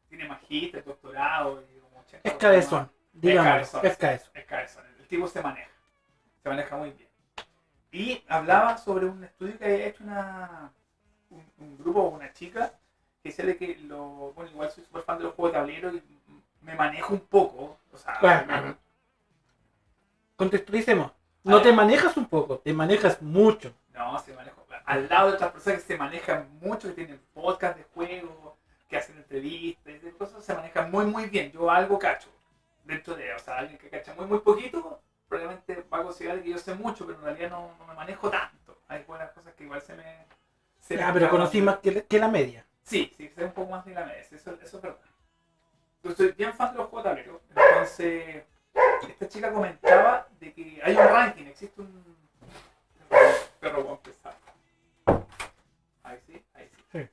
[0.07, 2.91] tiene magíster, doctorado y como 80 Es cabezón.
[3.12, 4.31] Digamos, es cabezón.
[4.35, 4.85] Es cabezón.
[4.99, 5.71] El tipo se maneja.
[6.43, 7.08] Se maneja muy bien.
[7.91, 10.71] Y hablaba sobre un estudio que había hecho una,
[11.30, 12.71] un, un grupo, una chica,
[13.23, 14.34] que decía de que lo.
[14.34, 16.04] Bueno, igual soy súper fan de los juegos de tablero y
[16.62, 17.78] me manejo un poco.
[17.91, 18.78] O sea.
[20.36, 21.12] Contextualicemos.
[21.43, 23.73] No te manejas un poco, te manejas mucho.
[23.93, 24.65] no, se manejo.
[24.86, 28.56] Al lado de otras personas que se manejan mucho, que tienen podcast de juegos,
[28.88, 31.52] que hacen entrevistas, cosas, se manejan muy, muy bien.
[31.52, 32.30] Yo algo cacho.
[32.84, 36.49] Dentro de, o sea, alguien que cacha muy, muy poquito, probablemente va a considerar que
[36.49, 38.81] yo sé mucho, pero en realidad no, no me manejo tanto.
[38.87, 40.25] Hay buenas cosas que igual se me,
[40.81, 42.65] se le pero conocí más que, la- que la media.
[42.83, 44.97] Sí, sí, sé un poco más de la media, eso, eso es verdad.
[46.03, 48.43] Yo soy bien fan de los juegos de tablero, entonces
[49.07, 52.17] esta chica comentaba de que hay un ranking, existe un
[53.59, 54.35] perro buen pesado.
[56.03, 56.83] Ahí sí, ahí sí.
[56.91, 57.09] Sí.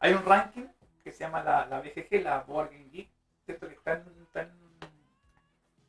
[0.00, 0.66] Hay un ranking
[1.04, 3.08] que se llama la, la BGG, la Board Game Geek,
[3.44, 3.68] ¿cierto?
[3.68, 4.50] Que están, están,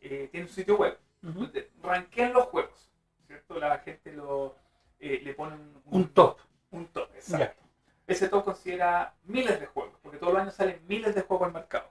[0.02, 2.92] eh, tiene un sitio web Donde rankean los juegos,
[3.28, 3.60] ¿cierto?
[3.60, 4.56] La gente lo,
[5.00, 6.40] eh, le pone un, Un top.
[6.72, 7.62] un top, exacto.
[8.08, 11.54] Ese top considera miles de juegos, porque todos los años salen miles de juegos al
[11.54, 11.90] mercado.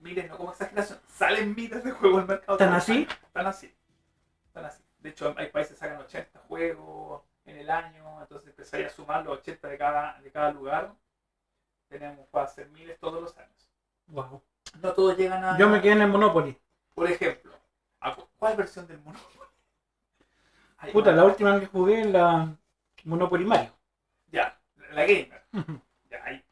[0.00, 2.58] Miles, no como exageración, salen miles de juegos al mercado.
[2.58, 3.08] ¿Tan así?
[3.32, 3.74] Tan así.
[4.52, 4.82] Tan así.
[5.00, 9.24] De hecho, hay países que sacan 80 juegos en el año, entonces empezáis a sumar
[9.24, 10.92] los 80 de cada, de cada lugar.
[11.88, 13.70] Tenemos para hacer miles todos los años.
[14.08, 14.42] Wow.
[14.82, 15.58] No todos llegan a...
[15.58, 16.56] Yo me quedé en el Monopoly.
[16.94, 17.67] Por ejemplo, ¿a cu-
[18.38, 19.38] ¿cuál versión del Monopoly?
[20.92, 22.56] Puta, la última que jugué en la
[23.04, 23.72] Monopoly Mario.
[24.30, 24.58] Ya,
[24.92, 25.44] la gamer.
[26.10, 26.42] Ya, hay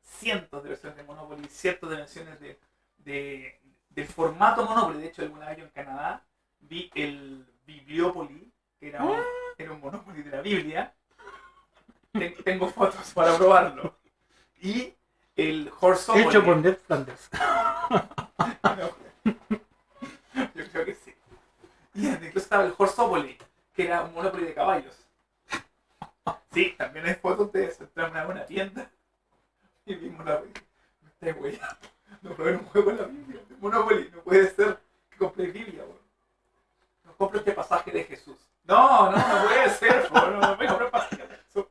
[0.00, 2.60] cientos de versiones de Monopoly, cientos de versiones de,
[2.98, 5.00] de- del formato Monopoly.
[5.00, 6.24] De hecho, alguna vez yo en Canadá
[6.60, 9.18] vi el Bibliopoly, que era un,
[9.58, 10.94] era un Monopoly de la Biblia.
[12.12, 13.96] Ten- tengo fotos para probarlo.
[14.60, 14.94] Y
[15.34, 16.24] el Horsopoly.
[16.26, 17.28] Hecho por Ned Flanders.
[20.54, 21.12] Yo creo que sí.
[21.94, 23.36] Y incluso estaba el Horsopoly,
[23.74, 24.96] que era un Monopoly de caballos.
[26.52, 27.84] Sí, también hay fotos de eso.
[27.84, 28.90] Entramos a una tienda
[29.86, 30.40] y vimos la
[31.02, 31.76] Me estáis weyando.
[32.22, 33.40] No ver un juego en la Biblia.
[33.48, 34.78] de Monopoly, no puede ser
[35.10, 35.98] que compré Biblia, weón.
[37.04, 38.36] No compro este pasaje de Jesús.
[38.64, 41.66] No, no, no puede ser, no, a comprar pasaje de Jesús.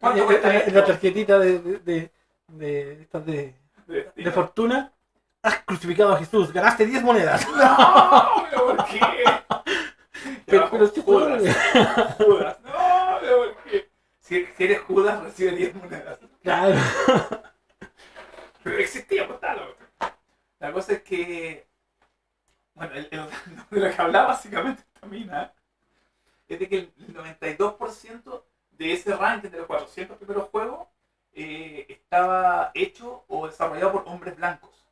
[0.00, 0.70] ¿Cuánto Eh, cuesta eh, esto?
[0.72, 3.54] La tarjetita de, de, de, de,
[3.86, 4.92] De- de fortuna.
[5.42, 6.52] Has crucificado a Jesús.
[6.52, 7.46] Ganaste 10 monedas.
[7.56, 9.00] No, pero ¿por qué?
[10.46, 11.40] Pero, pero sí Judas.
[11.40, 12.16] juega.
[12.18, 12.58] Judas.
[12.64, 13.90] No, pero ¿por qué?
[14.20, 16.18] Si, si eres Judas, recibe 10 monedas.
[16.42, 16.76] Claro.
[18.62, 19.74] Pero existía, pues tal.
[20.58, 21.66] La cosa es que.
[22.74, 23.28] Bueno, el, el-
[23.70, 25.52] de lo que hablaba básicamente esta mina
[26.48, 30.88] es de que el 92% de ese ranking de los 400 primeros juegos
[31.34, 34.87] eh, estaba hecho o desarrollado por hombres blancos.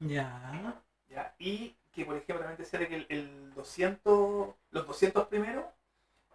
[0.00, 0.74] Ya.
[1.08, 1.34] ¿ya?
[1.38, 5.64] Y que, por ejemplo, también decía de que el, el 200, los 200 primeros,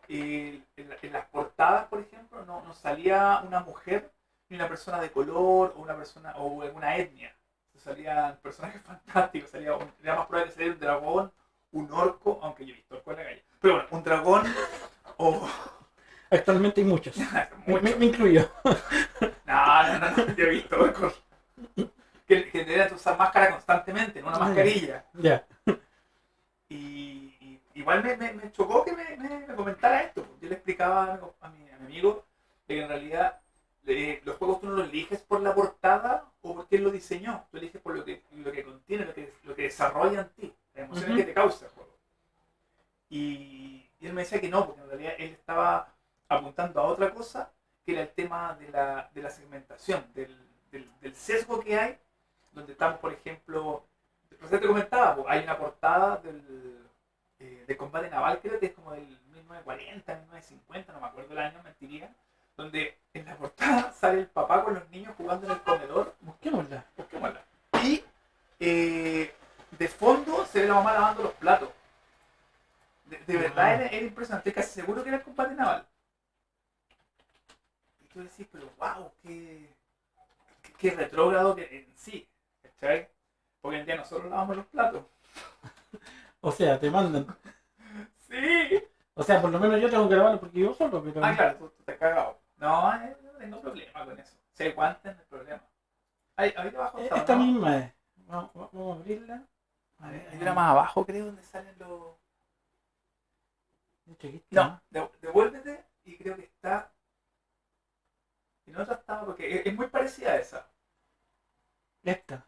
[0.08, 4.12] eh, en, la- en las portadas, por ejemplo, no, no salía una mujer,
[4.50, 7.36] ni una persona de color, o una persona, o alguna etnia.
[7.78, 11.34] Salían personajes fantásticos, salía un- era más probable que saliera un dragón,
[11.72, 13.46] un orco, aunque yo he visto orco en la calle.
[13.62, 14.44] Pero bueno, un dragón,
[15.18, 15.50] o...
[16.32, 17.18] Actualmente hay muchos.
[17.18, 17.26] Me,
[17.68, 17.84] mucho.
[17.84, 18.50] me- me incluyo.
[19.46, 21.22] No, no, no, no, yo he visto orcos.
[22.32, 25.06] Que, que usar máscara constantemente, no una Ah, mascarilla.
[25.14, 25.46] Ya.
[26.70, 30.24] Y, y igual me, me- me chocó que me, me- me comentara esto.
[30.24, 32.26] porque Yo le explicaba a mi, a amigo
[32.68, 33.42] de que en realidad
[33.86, 37.46] eh, los juegos tú no los eliges por la portada o porque él lo diseñó.
[37.52, 40.56] Tú eliges por lo que, lo que contiene, lo que, lo que desarrolla en ti,
[40.74, 41.98] las emociones que te causa el juego.
[43.10, 45.94] Y, y él me decía que no, porque en realidad él estaba
[46.30, 47.52] apuntando a otra cosa,
[47.86, 50.38] que era el tema de la, de la segmentación, del,
[50.72, 51.98] del- del sesgo que hay,
[52.52, 53.84] donde estamos, por ejemplo,
[54.40, 56.80] recién te comentaba, pues, hay una portada del,
[57.40, 61.40] eh, de combate naval, creo que es como del 1940, 1950, no me acuerdo el
[61.40, 62.14] año, mentiría,
[62.58, 66.86] donde en la portada sale el papá con los niños jugando en el comedor, Busquémosla.
[66.98, 67.42] busquémosla,
[67.84, 68.04] y
[68.60, 69.34] eh,
[69.72, 71.70] de fondo se ve la mamá lavando los platos.
[73.06, 73.82] De, de verdad Wow.
[73.82, 75.86] era, era impresionante, estoy casi seguro que era el combate naval.
[78.02, 79.70] Y tú decís, pero wow, qué,
[80.62, 82.28] qué, qué retrógrado que en sí,
[83.62, 85.06] Porque en día nosotros lavamos los platos.
[86.44, 87.28] O sea, te mandan.
[88.28, 88.82] Sí.
[89.14, 91.24] O sea, por lo menos yo tengo que grabarlo porque yo solo, pero.
[91.24, 92.40] Ah, claro, tú, tú te has cagado.
[92.58, 94.36] No, eh, no tengo problema con eso.
[94.74, 95.64] Guantes, no hay problema.
[96.38, 97.46] Ahí, ahí abajo Eh, está, Esta ¿no?
[97.46, 97.94] misma es.
[98.28, 99.46] Vamos, vamos a abrirla.
[100.00, 102.16] A ver, hay una más abajo, creo, donde salen los...
[104.52, 106.92] No, de- devuélvete y creo que está...
[108.66, 110.68] En otra estaba, porque es, es muy parecida a esa.
[112.04, 112.48] Esta.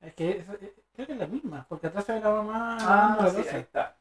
[0.00, 2.76] Es que es- es- creo que es la misma, porque atrás se ve la mamá.
[2.80, 3.96] Ah, lavando la sí, ahí está.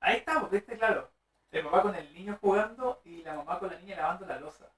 [0.00, 1.10] Ahí está, porque este, claro.
[1.50, 4.70] El papá con el niño jugando y la mamá con la niña lavando la losa.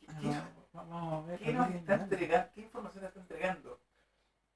[0.00, 1.38] ¿Qué, qué- Ah, Vamos a ver.
[1.40, 2.50] qué nos está entregando?
[2.54, 3.80] ¿Qué información está entregando?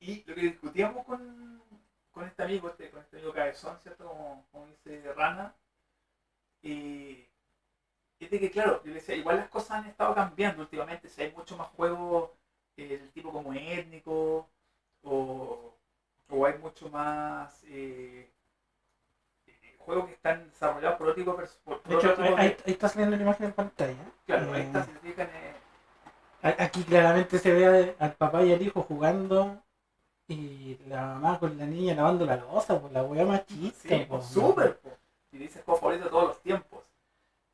[0.00, 1.62] Y lo que discutíamos con,
[2.12, 4.06] con este amigo, este, con este amigo Cabezón, ¿cierto?
[4.06, 5.54] Como, como dice Rana,
[6.62, 7.28] eh,
[8.20, 11.22] es de que, claro, yo le decía, igual las cosas han estado cambiando últimamente, si
[11.22, 12.30] hay mucho más juegos
[12.76, 14.48] del tipo como étnico,
[15.02, 15.74] o,
[16.30, 18.30] o hay mucho más eh,
[19.78, 22.72] juegos que están desarrollados por otro tipo de, pers- por, De hecho, ahí, ahí- ahí
[22.72, 23.94] está saliendo la imagen en pantalla.
[24.26, 25.54] Claro, ahí Eh, está, se fijan, eh,
[26.42, 29.62] Aquí claramente se ve al papá y al hijo jugando
[30.28, 33.88] y la mamá con la niña lavando la losa, por la weá machista.
[33.88, 34.90] sí, po, pues, súper, po.
[35.32, 36.84] Y dice juego favorito de todos los tiempos.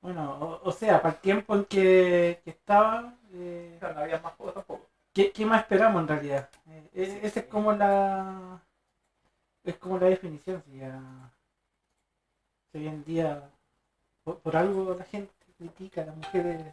[0.01, 4.21] Bueno, o, o sea, para el tiempo en que, que estaba, eh, Claro, no había
[4.21, 4.88] más juegos tampoco.
[5.19, 6.49] ¿Qué, qué más esperamos en realidad?
[6.69, 8.61] Eh, e- esa es como la
[9.65, 11.33] es como la definición, si ya
[12.71, 13.51] si hoy en día
[14.23, 16.73] por, por algo la gente critica, las mujeres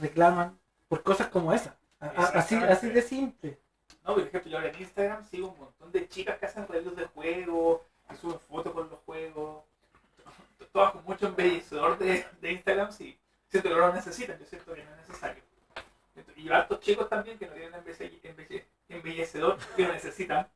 [0.00, 0.58] reclaman
[0.88, 1.76] por cosas como esa.
[2.00, 2.08] A-
[2.38, 3.58] así, así de simple.
[4.02, 6.96] No, por ejemplo, yo ahora en Instagram sigo un montón de chicas que hacen reviews
[6.96, 9.64] de juegos, que suben fotos con los juegos,
[10.72, 13.18] todas con mucho embellecedor de, de Instagram, sí.
[13.50, 15.42] Siento que no lo necesitan, yo siento que no es necesario.
[16.38, 20.48] Y hartos chicos también que no tienen embelle- embelle- embellecedor que lo necesitan.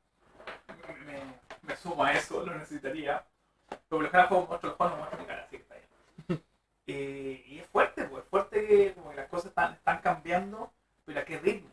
[1.07, 1.21] Me,
[1.63, 3.25] me sumo a eso, lo necesitaría.
[3.69, 5.75] Pero por lo general juego muestro el juego, no muestro mi cara, así que está
[5.75, 6.43] bien.
[6.87, 10.73] Eh, y es fuerte, pues, es fuerte que como que las cosas están, están cambiando,
[11.05, 11.71] pero a qué ritmo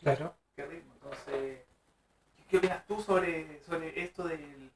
[0.00, 0.34] Claro.
[0.54, 0.92] qué ritmo.
[0.94, 1.60] Entonces,
[2.36, 4.70] ¿qué- ¿qué opinas tú sobre, sobre esto del,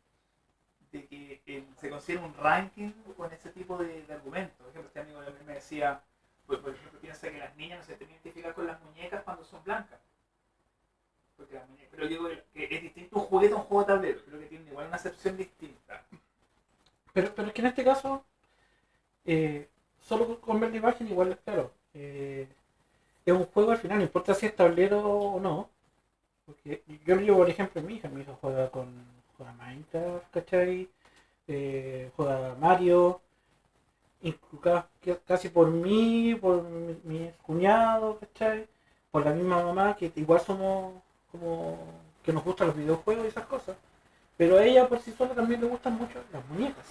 [0.93, 4.57] de que el- se considera un ranking con ese tipo de, de argumentos?
[4.59, 6.03] Por ejemplo, este amigo de mí me decía,
[6.51, 9.23] por, por ejemplo, piensa que las niñas no se tienen que identificar con las muñecas
[9.25, 10.01] cuando son blancas.
[11.37, 13.87] Porque las muñecas, pero yo digo que es distinto un juguete a un juego de
[13.95, 16.05] tablero, creo que tiene igual una acepción distinta.
[17.13, 18.25] Pero, pero es que en este caso,
[19.25, 19.69] eh,
[20.01, 21.73] solo con- ver la imagen igual es claro.
[21.95, 22.49] eh,
[23.27, 25.71] es un juego al final, no importa si es tablero o no.
[26.47, 28.09] Porque yo lo llevo, por ejemplo, mi hija.
[28.09, 28.89] Mi hija juega con
[29.37, 30.91] juega Minecraft, ¿cachai?
[31.49, 33.21] Eh, juega Mario.
[35.27, 38.69] Casi por mí, por mi, mi cuñado, ¿cachai?
[39.11, 41.03] Por la misma mamá, que igual somos
[41.33, 41.79] como
[42.23, 43.77] que nos gustan los videojuegos y esas cosas.
[44.37, 46.87] Pero a ella por sí sola también le gustan mucho las muñecas.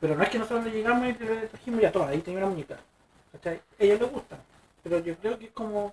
[0.00, 2.50] Pero no es que nosotros le llegamos y le trajimos ya toda, ahí tenía una
[2.50, 2.78] muñeca.
[3.32, 3.56] ¿Cachai?
[3.56, 4.38] A ella le gusta.
[4.82, 5.92] Pero yo creo que es como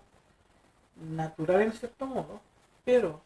[0.95, 2.39] natural en cierto modo.
[2.85, 3.21] Pero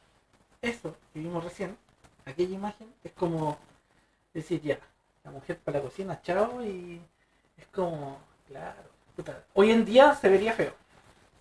[0.61, 1.77] eso que vimos recién,
[2.25, 3.57] aquella imagen, es como
[4.33, 4.79] decir ya,
[5.27, 7.01] la mujer para la cocina, chao, y
[7.57, 9.43] es como, claro, puta.
[9.53, 10.73] Hoy en día se vería feo.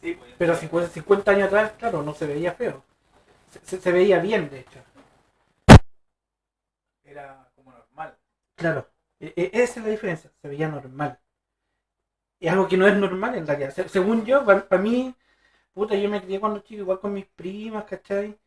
[0.03, 2.85] Sí, pues, Pero 50, 50 años atrás, claro, no se veía feo.
[3.53, 4.81] Se, se- se veía bien, de hecho.
[7.05, 8.19] era como normal.
[8.55, 8.81] Claro,
[9.19, 11.19] e- e- esa es la diferencia, se veía normal.
[12.39, 13.71] Y algo que no es normal en realidad.
[13.75, 15.15] Se- según yo, para mí,
[15.75, 18.39] puta, yo me crié cuando chico igual con mis primas, ¿cachai?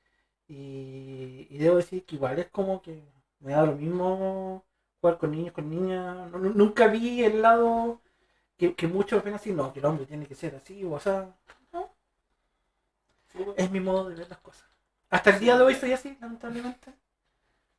[0.47, 3.03] Y, y debo decir que igual es como que
[3.41, 4.65] me da lo mismo
[5.01, 6.29] jugar con niños, con niñas.
[6.31, 8.01] No- no- nunca vi el lado
[8.57, 11.33] que, que muchos ven así, no, que el hombre tiene que ser así, o sea,
[11.71, 11.89] no,
[13.57, 14.65] es mi modo de ver las cosas.
[15.09, 16.93] Hasta el día de hoy soy así, lamentablemente.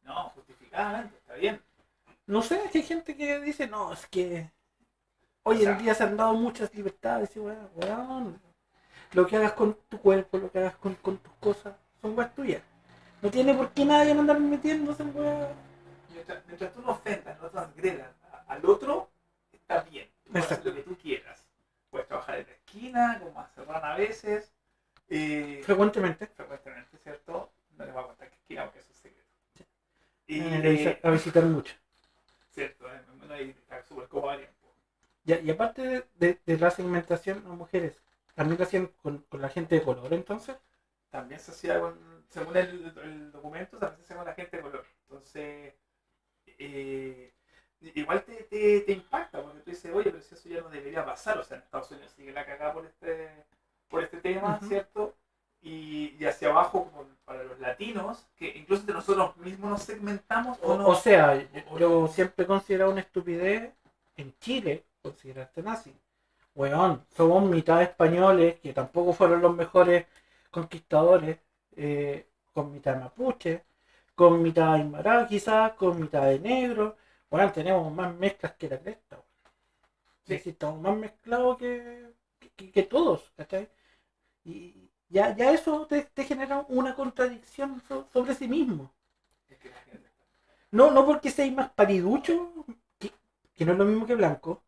[0.05, 1.61] No, justificadamente, está bien.
[2.27, 4.51] No sé, es que hay gente que dice, no, es que
[5.43, 8.41] hoy O sea- en día se han dado muchas libertades y weón, weón,
[9.13, 12.35] lo que hagas con tu cuerpo, lo que hagas con, con tus cosas, son weas
[12.35, 12.63] tuyas.
[13.23, 15.49] No tiene por qué nadie andar metiéndose en weas.
[16.21, 18.15] Mientras, mientras tú no ofendas, no transgredas
[18.47, 19.11] al otro,
[19.53, 20.09] está bien.
[20.25, 20.71] Tú puedes hacer Exacto.
[20.71, 21.47] lo que tú quieras.
[21.91, 24.53] Puedes trabajar en la esquina, como Ran a veces.
[25.09, 26.31] Eh, Frecuentemente.
[26.37, 27.53] frecuentemente, ¿cierto?
[27.77, 29.29] No les voy a contar qué esquina porque eso es secreto.
[30.35, 31.75] me Y, van a visitar mucho.
[32.51, 34.75] cierto, eh, no hay está súper cómodo a tiempo.
[35.25, 38.03] Y, y aparte de, de- de la segmentación a mujeres,
[38.35, 40.57] también lo hacían con, con la gente de color entonces.
[41.11, 44.63] También se hacía con, según el, el documento, también se hacía con la gente de
[44.63, 44.85] color.
[45.03, 45.75] Entonces,
[46.47, 47.33] eh,
[47.95, 51.05] igual te, te, te impacta, porque tú dices, oye, pero si eso ya no debería
[51.05, 53.29] pasar, o sea, en Estados Unidos sigue la cagada por este,
[53.89, 54.61] por este tema.
[54.67, 55.17] ¿cierto?
[55.63, 60.59] Y, y hacia abajo, como para los latinos, que incluso entre nosotros mismos nos segmentamos
[60.63, 60.89] o, O, no.
[60.89, 63.73] o sea, yo, yo siempre he considerado una estupidez
[64.17, 65.95] en Chile considerarte nazi.
[66.55, 70.07] Weón, somos mitad españoles, que tampoco fueron los mejores
[70.51, 71.39] conquistadores,
[71.77, 73.65] eh, con mitad mapuche,
[74.21, 76.97] con mitad aymara quizás, con mitad de negro.
[77.31, 79.17] Weón, tenemos más mezclas que la cresta.
[80.25, 80.35] Sí.
[80.35, 82.13] Es decir, estamos más mezclados que,
[82.57, 83.69] que, que todos, ¿cachai?
[84.45, 88.93] Y ya, ya eso te, te genera una contradicción so- sobre sí mismo.
[90.79, 92.33] No, no porque seáis más pariducho,
[92.99, 93.09] que,
[93.55, 94.63] que no es lo mismo que blanco,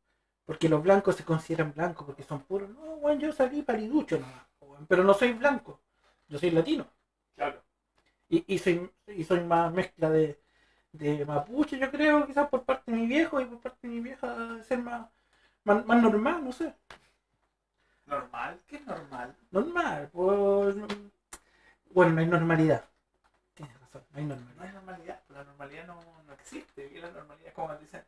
[0.44, 2.70] porque los blancos se consideran blancos porque son puros.
[2.70, 4.46] No, bueno, yo salí pariducho nomás,
[4.88, 5.80] pero no soy blanco,
[6.28, 6.86] yo soy latino.
[8.32, 10.40] Y, y soy y soy más mezcla de,
[10.92, 14.00] de mapuche, yo creo, quizás por parte de mi viejo y por parte de mi
[14.00, 14.28] vieja
[14.64, 15.08] ser más,
[15.64, 16.74] más, más normal, no sé.
[18.06, 19.34] Normal, ¿qué es normal?
[19.50, 20.76] Normal, pues.
[20.76, 20.88] no-
[21.92, 22.84] Bueno, no hay normalidad.
[23.54, 24.66] Tienes razón, no hay No normalidad.
[24.66, 26.90] hay normalidad, la normalidad no, no existe.
[26.94, 28.02] Y la normalidad es como dicen,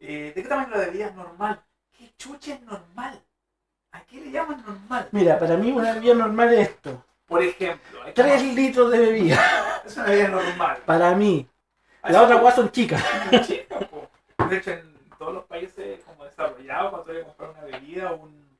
[0.00, 1.62] Eh, ¿De qué tamaño la bebida es normal?
[1.96, 3.20] ¿Qué chucha es normal?
[3.92, 5.08] ¿A qué le llaman normal?
[5.12, 7.04] Mira, para mí una bebida normal es esto.
[7.28, 9.82] Por ejemplo, hay que- 3 litros de bebida.
[9.86, 10.78] es una bebida normal.
[10.86, 11.46] Para mí.
[12.02, 13.04] Hay La otra como- guas son chicas.
[13.30, 14.10] muy chica, po.
[14.48, 18.16] De hecho, en todos los países como desarrollados, cuando voy a comprar una bebida o
[18.16, 18.58] un,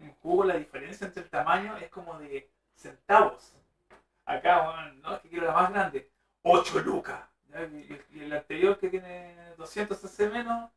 [0.00, 3.52] un jugo, la diferencia entre el tamaño es como de centavos.
[4.24, 6.10] Acá, bueno, no, es que quiero la más grande.
[6.42, 7.20] 8 lucas.
[8.10, 10.70] Y, el anterior que tiene 200 cc menos,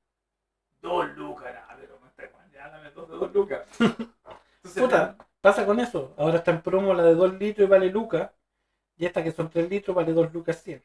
[0.81, 1.53] 2 lucas.
[1.53, 3.61] Nah, pero me está ya dame dos de 2 lucas.
[3.79, 6.13] Entonces, Puta, pasa con eso.
[6.17, 8.31] Ahora está en promo la de 2 litros y vale lucas.
[8.97, 10.83] Y esta que son 3 litros vale 2 lucas 100.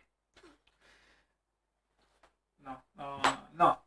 [2.62, 3.20] No, no,
[3.52, 3.82] no.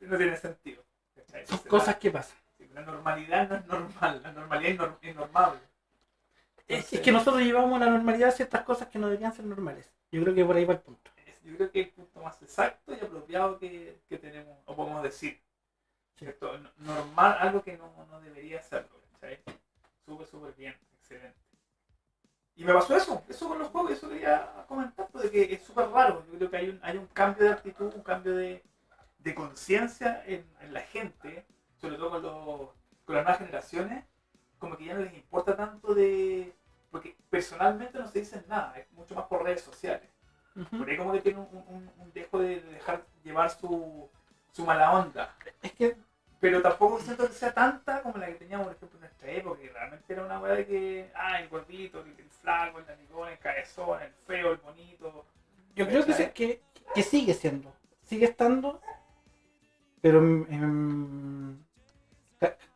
[0.00, 0.82] No tiene sentido.
[1.14, 2.36] Son Entonces, cosas que pasan.
[2.74, 5.60] La normalidad no es normal, la normalidad es nor- es normal.
[6.68, 9.90] Es, que nosotros llevamos a la normalidad ciertas cosas que no deberían ser normales.
[10.12, 11.10] Yo creo que por ahí va el punto.
[11.44, 15.02] Yo creo que es el punto más exacto y apropiado que, que tenemos, o podemos
[15.02, 15.40] decir.
[16.16, 16.26] Sí.
[16.76, 19.00] Normal, algo que no, no debería serlo.
[19.14, 19.42] ¿cachai?
[20.10, 21.38] Súper, súper bien, excelente.
[22.56, 25.62] Y me pasó eso, eso con los juegos, eso quería comentar, pues, de que es
[25.62, 26.24] súper raro.
[26.30, 28.62] Yo creo que hay un, hay un cambio de actitud, un cambio de,
[29.18, 31.46] de conciencia en, en la gente,
[31.80, 32.70] sobre todo con, los,
[33.04, 34.04] con las nuevas generaciones,
[34.58, 36.54] como que ya no les importa tanto de...
[36.90, 40.10] Porque personalmente no se dicen nada, es mucho más por redes sociales.
[40.76, 44.10] Por ahí como que tiene un, un- un dejo de de dejar llevar su,
[44.52, 45.36] su mala onda.
[45.62, 45.96] Es que
[46.40, 49.60] Pero tampoco siento que sea tanta como la que teníamos, por ejemplo, en nuestra época,
[49.60, 53.28] que realmente era una weá de que, ah, el gordito, el, el flaco, el naricón,
[53.28, 55.26] el cabezón, el feo, el bonito.
[55.76, 56.62] yo creo que, se- que,
[56.94, 57.72] que sigue siendo.
[58.04, 58.80] Sigue estando.
[60.02, 60.18] Pero,
[60.48, 61.58] em,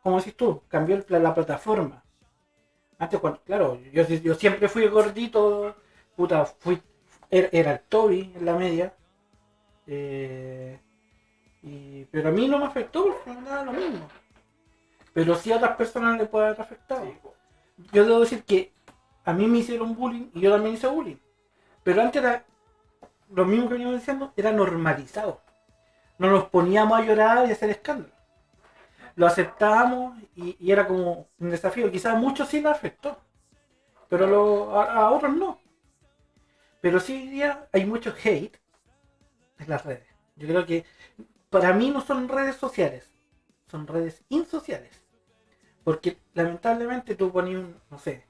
[0.01, 2.03] como decís tú, cambió la plataforma.
[2.99, 5.75] Antes, cuando, claro, yo, yo siempre fui gordito,
[6.15, 6.81] puta, fui,
[7.29, 8.93] era, era el Toby en la media.
[9.87, 10.79] eh,
[11.65, 14.07] y, pero a mí no me afectó porque me daba lo mismo.
[15.13, 17.05] Pero sí a otras personas le puede haber afectado.
[17.05, 17.17] Sí.
[17.93, 18.73] Yo debo decir que
[19.23, 21.17] a mí me hicieron bullying y yo también hice bullying.
[21.83, 22.45] Pero antes era
[23.31, 25.41] lo mismo que veníamos diciendo, era normalizado.
[26.19, 28.13] No nos poníamos a llorar y a hacer escándalo.
[29.15, 31.91] Lo aceptábamos y, y era como un desafío.
[31.91, 33.17] Quizás a muchos sí le afectó,
[34.09, 35.59] pero lo- a, a otros no.
[36.81, 37.41] Pero sí
[37.73, 38.55] hay mucho hate
[39.59, 40.07] en las redes.
[40.35, 40.85] Yo creo que
[41.55, 43.09] para mí no son redes sociales,
[43.71, 45.01] son redes insociales.
[45.85, 48.25] Porque lamentablemente tú pones un, no sé,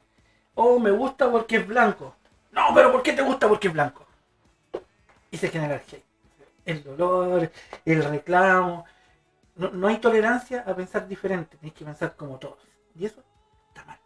[0.53, 2.15] oh, me gusta porque es blanco.
[2.51, 4.05] No, pero ¿por qué te gusta porque es blanco?
[5.31, 6.05] Y se genera el hate.
[6.65, 7.51] El dolor,
[7.83, 8.85] el reclamo.
[9.55, 12.59] No, no hay tolerancia a pensar diferente, tienes que pensar como todos.
[12.93, 13.23] Y eso
[13.69, 13.97] está mal.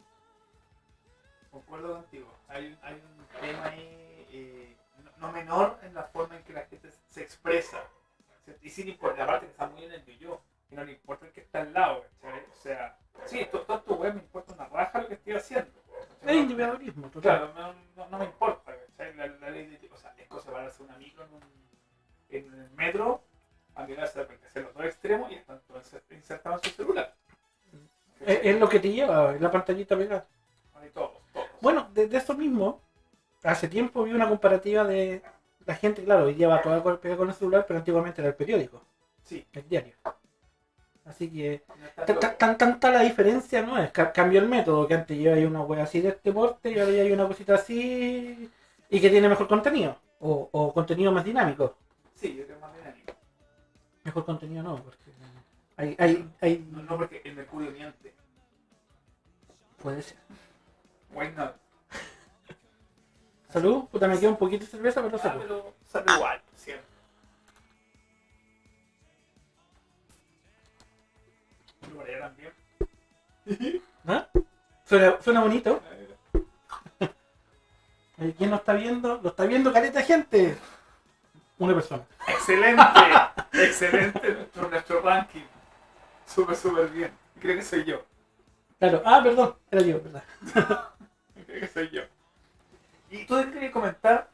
[1.51, 2.33] Concuerdo contigo.
[2.47, 4.77] Hay, un tema ahí eh,
[5.17, 7.83] no menor en la forma en que la gente se expresa.
[8.61, 10.41] Y sin importar, aparte que está muy en el yo,
[10.71, 12.05] y no le importa el que está al lado.
[12.21, 12.39] ¿cachai?
[12.41, 15.71] O sea, sí, to- todo tu web me importa una raja lo que estoy haciendo.
[16.25, 17.21] Es individualismo, total.
[17.21, 18.73] Claro, no, no- no me importa.
[18.75, 19.15] ¿cachai?
[19.15, 21.43] La, la ley de, o sea, es cosa para hacer un amigo en, un,
[22.29, 23.23] en el metro,
[23.75, 27.15] a mirarse hacia los dos extremos y están todos insertados en su celular.
[28.19, 30.27] Es, es lo que te lleva, es la pantallita pegada.
[30.75, 31.47] Ahí todos, todos.
[31.61, 32.81] Bueno, desde eso mismo,
[33.43, 35.21] hace tiempo vi una comparativa de
[35.65, 38.35] la gente, claro, hoy día va con- pegada con el celular, pero antiguamente era el
[38.35, 38.81] periódico,
[39.23, 39.93] Sí, el diario.
[41.05, 41.63] Así que
[42.05, 45.35] tan, tan- tan- tanta la diferencia no es, ca- cambió el método, que antes lleva
[45.35, 48.49] ahí una wea así de este porte y ahora ya hay una cosita así
[48.89, 51.75] y que tiene mejor contenido, o, o contenido más dinámico.
[52.15, 53.13] Sí, yo creo más dinámico.
[54.03, 54.97] Mejor contenido no, porque
[55.77, 58.13] hay, hay, hay No, no porque el mercurio miente.
[59.81, 60.17] puede ser.
[61.13, 61.55] Why not?
[63.51, 65.41] Salud, puta me queda un poquito de cerveza, pero Ah, salud.
[65.41, 66.85] pero sale igual, siempre.
[71.95, 73.81] Por allá también.
[74.07, 74.27] ¿Ah?
[74.85, 75.81] Suena, suena bonito.
[78.21, 79.17] Eh, ¿Quién nos está viendo?
[79.23, 80.57] Lo está viendo careta gente.
[81.57, 82.03] Una persona.
[82.27, 82.83] Excelente,
[83.53, 85.45] excelente nuestro, nuestro ranking.
[86.27, 87.11] Súper, súper bien.
[87.39, 88.03] Creo que soy yo.
[88.77, 89.01] Claro.
[89.05, 89.55] Ah, perdón.
[89.71, 90.23] Era yo, ¿verdad?
[91.45, 92.01] Creo que soy yo.
[93.09, 94.29] ¿Y tú querías comentar?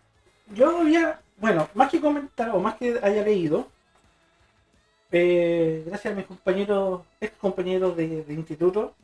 [0.53, 3.67] Yo había, bueno, más que comentar o más que haya leído,
[5.11, 8.95] eh, gracias a mis compañeros, ex compañeros de, de instituto,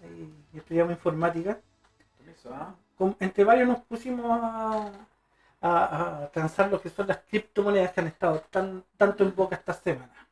[0.53, 1.59] y estudiamos informática,
[2.35, 2.75] Eso, ¿ah?
[2.97, 4.91] con- entre varios nos pusimos a,
[5.61, 9.55] a, a transar lo que son las criptomonedas que han estado tan, tanto en boca
[9.55, 10.27] esta semana.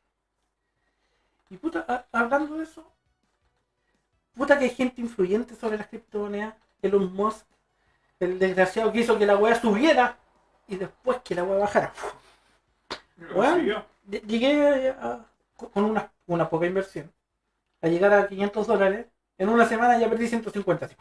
[1.50, 2.90] Y puta, a- hablando de eso,
[4.34, 7.46] puta que hay gente influyente sobre las criptomonedas, Elon Musk,
[8.20, 10.18] el desgraciado que hizo que la weá subiera
[10.68, 11.92] y después que la weá bajara.
[14.26, 15.24] Llegué a,
[15.56, 17.12] con una, una poca inversión
[17.82, 19.06] a llegar a 500 dólares.
[19.38, 20.86] En una semana ya perdí 150.
[20.86, 20.96] así.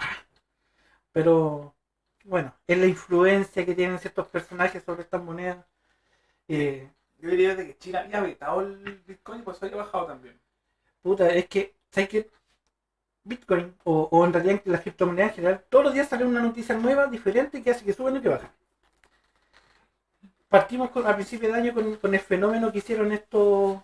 [1.11, 1.76] Pero
[2.24, 5.65] bueno, es la influencia que tienen ciertos personajes sobre estas monedas.
[6.47, 6.89] Eh,
[7.20, 10.39] Yo diría de que China había vetado el Bitcoin y por eso había bajado también.
[11.01, 12.30] puta, es que, ¿sabes qué?
[13.24, 17.07] Bitcoin, o, en realidad las criptomonedas en general, todos los días sale una noticia nueva,
[17.07, 18.51] diferente, que hace que suban y que bajan.
[20.49, 23.84] Partimos con, a principio de año con, el fenómeno que hicieron esto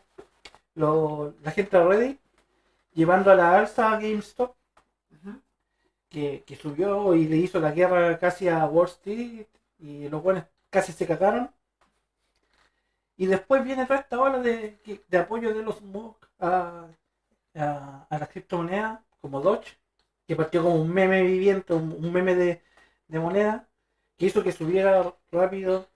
[0.76, 2.20] lo- la gente de Reddit,
[2.94, 4.56] llevando a la alza a GameStop,
[6.10, 9.46] que, subió y le hizo la guerra casi a Wall Street,
[9.80, 11.50] y los buenos casi se cagaron.
[13.18, 14.78] Y después viene toda esta ola de
[15.18, 16.88] apoyo de los MOOC a,
[17.56, 19.78] a, a las criptomonedas, como Doge,
[20.28, 22.62] que partió como un meme viviente, un, un meme de,
[23.08, 23.70] de moneda,
[24.18, 25.90] que hizo que subiera rápido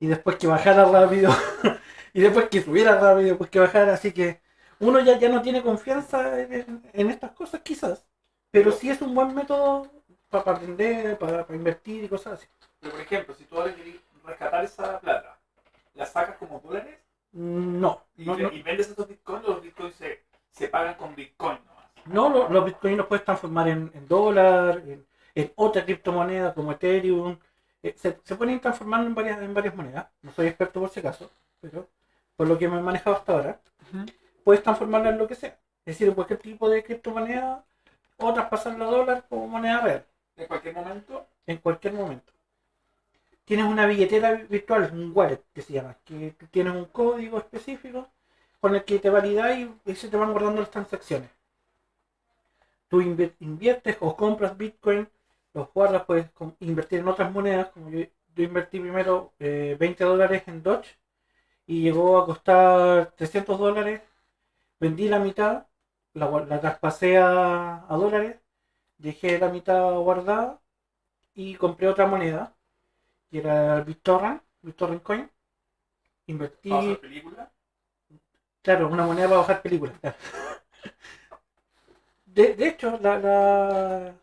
[0.00, 1.30] y después que bajara rápido
[2.14, 3.94] y después que subiera rápido después que bajara.
[3.94, 4.40] Así que
[4.80, 8.04] uno ya, ya no tiene confianza en, en estas cosas quizás,
[8.50, 9.90] pero sí es un buen método
[10.30, 12.46] para aprender, para invertir y cosas así.
[12.80, 15.38] Pero por ejemplo, si tú ahora querés rescatar esa plata,
[15.94, 16.98] la sacas como dólares
[17.32, 21.58] No, y, no, no, y vendes estos bitcoins, los bitcoins se, se pagan con bitcoin
[21.66, 21.73] nomás.
[22.06, 26.72] No, lo- los bitcoins los puedes transformar en, en dólar, en, en otra criptomoneda como
[26.72, 27.38] Ethereum.
[27.82, 30.06] Eh, se, se pueden ir transformando en varias, en varias monedas.
[30.22, 31.30] No soy experto por si acaso,
[31.60, 31.88] pero
[32.36, 33.60] por lo que me he manejado hasta ahora,
[34.44, 35.58] puedes transformarla en lo que sea.
[35.86, 37.64] Es decir, en cualquier tipo de criptomoneda
[38.18, 42.32] o traspasarla a dólar como moneda real, En cualquier momento, en cualquier momento.
[43.46, 48.08] Tienes una billetera virtual, un wallet que se llama, que tienes un código específico
[48.60, 51.30] con el que te validas y, y se te van guardando las transacciones.
[52.94, 55.08] Tú invi- inviertes o compras Bitcoin,
[55.52, 56.28] los guardas, puedes
[56.60, 58.00] invertir en otras monedas, como yo,
[58.36, 60.96] yo invertí primero eh, 20 dólares en Dodge
[61.66, 64.02] y llegó a costar 300 dólares,
[64.80, 65.66] vendí la mitad,
[66.14, 68.38] la, la traspasé a, a dólares,
[68.98, 70.60] dejé la mitad guardada
[71.34, 72.56] y compré otra moneda,
[73.30, 75.30] que era el BitTorrent, BitTorrent Coin.
[76.26, 77.50] Invertí, película.
[78.62, 79.94] claro, una moneda para bajar películas.
[80.00, 80.16] claro.
[82.34, 84.14] De, de hecho, la, la,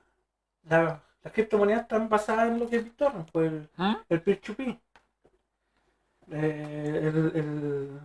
[0.69, 3.69] la- las criptomonedas están basadas en lo que es BitTorrent, pues el,
[4.09, 4.79] el peer-to-peer.
[6.31, 7.99] Eh, el, el-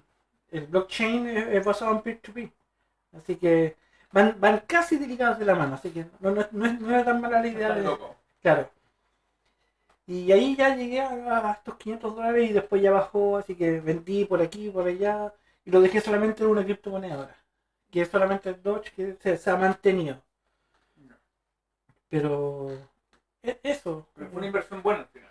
[0.51, 2.51] el blockchain es, es basado en peer-to-peer.
[3.15, 3.77] Así que
[4.13, 7.05] van, van casi delicados de la mano, así que no, no, no es, no era
[7.05, 7.99] tan mala la idea de.
[8.43, 8.71] Claro.
[10.07, 13.81] Y ahí ya llegué a, a estos 500 dólares y después ya bajó, así que
[13.81, 15.35] vendí por aquí, por allá,
[15.67, 17.37] y lo dejé solamente en una criptomoneda ahora.
[17.91, 18.61] Que es solamente el
[18.95, 20.23] que se, se ha mantenido.
[22.09, 22.69] Pero
[23.43, 24.07] e- eso.
[24.15, 25.31] Pero fue una inversión buena al final.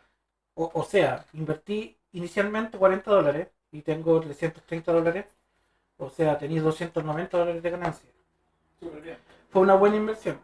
[0.55, 5.25] O, o sea, invertí inicialmente 40 dólares y tengo 330 dólares.
[5.97, 8.09] O sea, tenéis 290 dólares de ganancia.
[8.79, 9.17] Súper bien.
[9.49, 10.39] fue una buena inversión.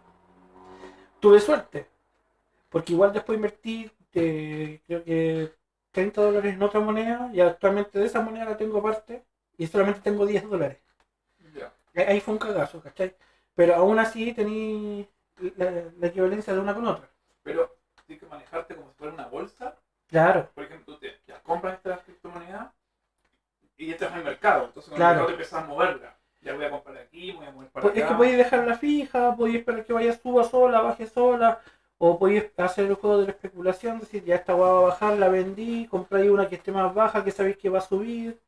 [1.20, 1.88] Tuve suerte,
[2.70, 5.52] porque igual después invertí, creo que
[5.92, 9.24] 30 dólares en otra moneda y actualmente de esa moneda la tengo aparte
[9.58, 10.80] y solamente tengo 10 dólares.
[11.96, 13.16] Ahí fue un cagazo, ¿cachai?
[13.56, 15.08] Pero aún así tení
[15.58, 17.10] la, la equivalencia de una con otra.
[17.44, 17.76] Pero
[18.06, 19.76] tienes que manejarte como si fuera una bolsa.
[20.08, 22.74] Claro, Por ejemplo, tú te, ya compras esta criptomoneda
[23.78, 24.66] y entras al mercado.
[24.66, 25.02] Entonces, Claro.
[25.02, 26.18] el mercado te empiezas a moverla.
[26.42, 28.12] Ya voy a comprar aquí, voy a mover para Pues es acá.
[28.14, 31.62] que podéis dejarla fija, podéis esperar que vaya suba sola, baje sola,
[32.00, 35.30] o podéis hacer el juego de la especulación, decir ya esta va a bajar, la
[35.30, 38.40] vendí, compráis una que esté más baja, que sabéis que va a subir,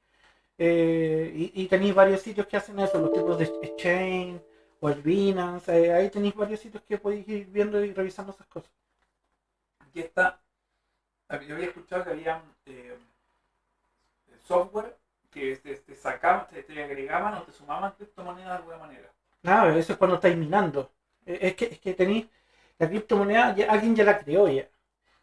[0.58, 4.42] eh, y, y tenéis varios sitios que hacen eso, los tipos de exchange
[4.80, 8.48] o el Binance, eh, ahí tenéis varios sitios que podéis ir viendo y revisando esas
[8.48, 8.72] cosas.
[9.80, 10.42] Aquí está.
[11.48, 12.98] Yo había escuchado que había eh,
[14.48, 14.96] software
[15.32, 19.10] que te, te sacaban, te, te agregaban o te sumaban criptomonedas de alguna manera.
[19.42, 20.92] Claro, eso es cuando estáis minando.
[21.26, 22.28] Eh, Es que, es que tenéis
[22.80, 24.68] la criptomoneda, ya- alguien ya la creó ya.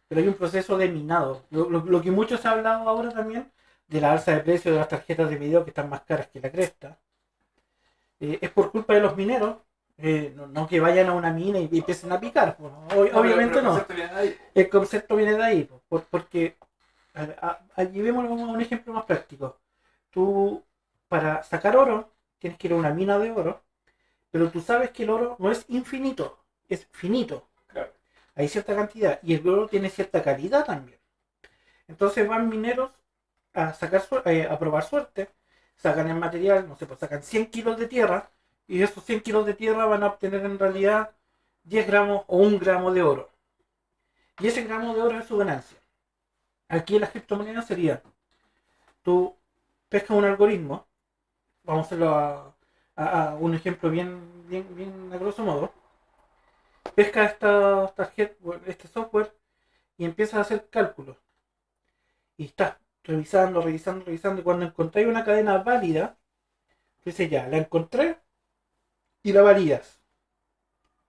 [0.09, 1.45] Pero hay un proceso de minado.
[1.51, 3.51] Lo, lo- lo que mucho se ha hablado ahora también
[3.91, 6.41] de la alza de precio de las tarjetas de video que están más caras que
[6.41, 6.99] la cresta.
[8.21, 9.57] eh, es por culpa de los mineros.
[10.03, 12.57] eh, no, no que vayan a una mina y, y empiecen a picar.
[12.57, 13.71] pues, ob- pero- obviamente el no.
[13.73, 13.95] concepto.
[14.55, 16.57] El concepto viene de ahí, po, por- porque
[17.15, 19.59] a, a- a- llevémoslo a un ejemplo más práctico.
[20.11, 20.65] Tú,
[21.09, 23.61] para sacar oro, tienes que ir a una mina de oro,
[24.31, 26.39] pero tú sabes que el oro no es infinito,
[26.69, 27.47] es finito.
[27.67, 27.93] Claro.
[28.37, 30.99] Hay cierta cantidad y el oro tiene cierta calidad también.
[31.89, 32.91] Entonces van mineros
[33.61, 35.31] a sacar eh, a probar suerte,
[35.77, 38.31] sacan el material, no sé, pues sacan 100 kilos de tierra
[38.67, 41.11] y esos 100 kilos de tierra van a obtener en realidad
[41.65, 43.31] 10 gramos o 1 gramo de oro.
[44.41, 45.79] Y ese gramo de oro es su ganancia.
[46.69, 48.03] Aquí en las criptomonedas sería,
[49.03, 49.37] tú
[49.89, 50.87] pescas un algoritmo,
[51.65, 52.55] vamos a hacerlo
[52.97, 55.73] a, un ejemplo bien, bien, bien a grosso modo.
[56.95, 58.35] Pesca esta tarjeta,
[58.67, 59.33] este software
[59.97, 61.17] y empiezas a hacer cálculos.
[62.37, 62.77] Y estás
[63.11, 64.41] revisando, revisando, revisando.
[64.41, 66.19] Y cuando encontráis una cadena válida,
[67.05, 68.19] dices ya, la encontré
[69.23, 69.99] y la validas.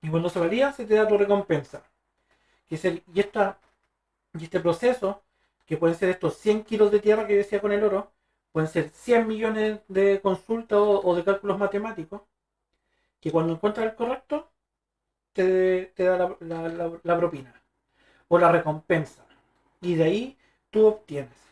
[0.01, 1.83] Y cuando se valida, se te da tu recompensa.
[2.69, 2.77] Y,
[4.45, 5.23] este proceso,
[5.65, 8.11] que pueden ser estos 100 kilos de tierra que decía con el oro,
[8.51, 12.21] pueden ser 100 millones de consultas o, de cálculos matemáticos,
[13.21, 14.51] que cuando encuentras el correcto,
[15.33, 17.53] te, da la- la propina
[18.29, 19.25] o la recompensa.
[19.81, 20.39] Y de ahí
[20.71, 21.50] tú obtienes.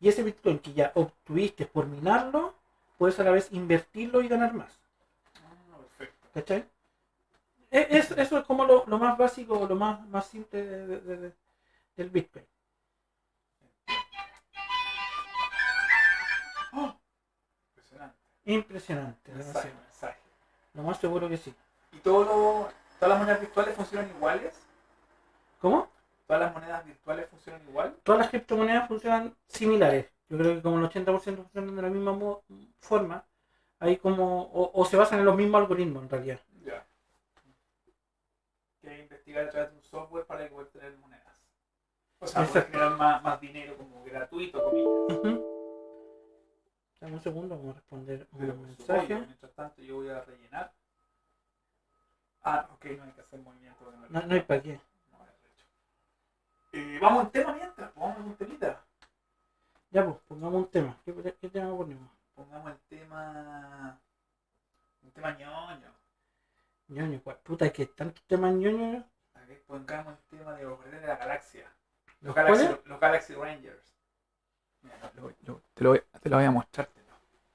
[0.00, 2.54] Y ese Bitcoin que ya obtuviste por minarlo,
[2.98, 4.78] puedes a la vez invertirlo y ganar más.
[5.36, 6.28] Ah, perfecto.
[6.32, 6.64] ¿Cachai?
[7.70, 11.00] E- es- eso es como lo, lo más básico, lo más, más simple de- de-
[11.00, 11.32] de- de-
[11.96, 12.44] del Bitcoin.
[16.72, 16.94] Oh,
[17.76, 18.16] impresionante.
[18.44, 19.32] Impresionante.
[19.32, 19.82] Mensaje, demasiado.
[19.84, 20.18] mensaje.
[20.74, 21.54] Lo más seguro que sí.
[21.92, 24.54] ¿Y todo lo- todas las monedas virtuales funcionan iguales?
[25.60, 25.88] ¿Cómo?
[26.30, 27.96] ¿Todas las monedas virtuales funcionan igual?
[28.04, 30.06] Todas las criptomonedas funcionan similares.
[30.28, 32.16] Yo creo que como el 80% funcionan de la misma
[32.78, 33.24] forma.
[33.80, 34.42] Hay como.
[34.44, 36.40] O, o se basan en los mismos algoritmos en realidad.
[36.62, 36.86] Ya.
[38.80, 41.34] Que hay que investigar a través de un software para poder tener monedas.
[42.20, 45.40] O sea, poder generar más, más dinero como gratuito, comillas.
[47.00, 49.00] Dame un segundo, vamos a responder Pero un mensaje.
[49.00, 50.72] supuesto, mientras tanto yo voy a rellenar.
[52.44, 53.92] Ah, ok, no hay que hacer movimiento.
[54.10, 54.80] No, no hay para qué.
[56.72, 58.84] Eh, vamos a un tema mientras, pues, vamos a un temita.
[59.90, 60.96] Ya pues, pongamos un tema.
[61.04, 62.08] ¿Qué, qué tema ponemos?
[62.34, 63.98] Pongamos el tema.
[65.02, 65.90] Un tema ñoño.
[66.88, 67.38] Ñoño, ¿cuál?
[67.38, 69.04] puta, es que tantos temas ñoño.
[69.34, 71.66] A ver, pongamos el tema de los guardianes de la galaxia.
[72.20, 73.94] Los ¿Los Galaxy, los Galaxy Rangers.
[74.82, 76.88] Mira, lo- lo- te, lo voy, te lo voy a mostrar.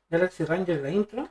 [0.09, 1.29] Galaxy Ranger, la intro.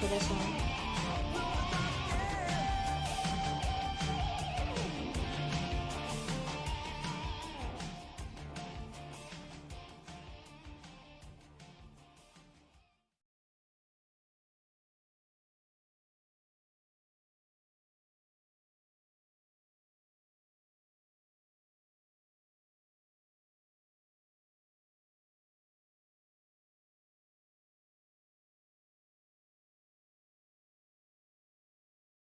[0.00, 0.37] Gracias, corazón.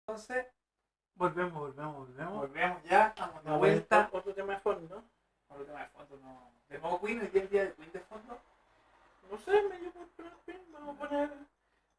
[0.09, 0.47] Entonces,
[1.17, 2.33] Volvemos, volvemos, volvemos.
[2.39, 4.07] volvemos ya, estamos de vuelta.
[4.07, 5.05] Otro, otro tema de fondo.
[5.47, 6.51] Por el tema de fondo, no.
[6.71, 8.41] De nuevo Queen, hoy el día de Queen de fondo.
[9.31, 11.29] No sé, me llevo por fin, Vamos a poner.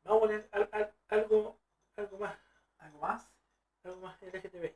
[0.05, 1.55] Vamos a poner al- al- algo,
[1.97, 2.39] algo más.
[2.79, 3.29] ¿Algo más?
[3.83, 4.73] Algo más LGTB.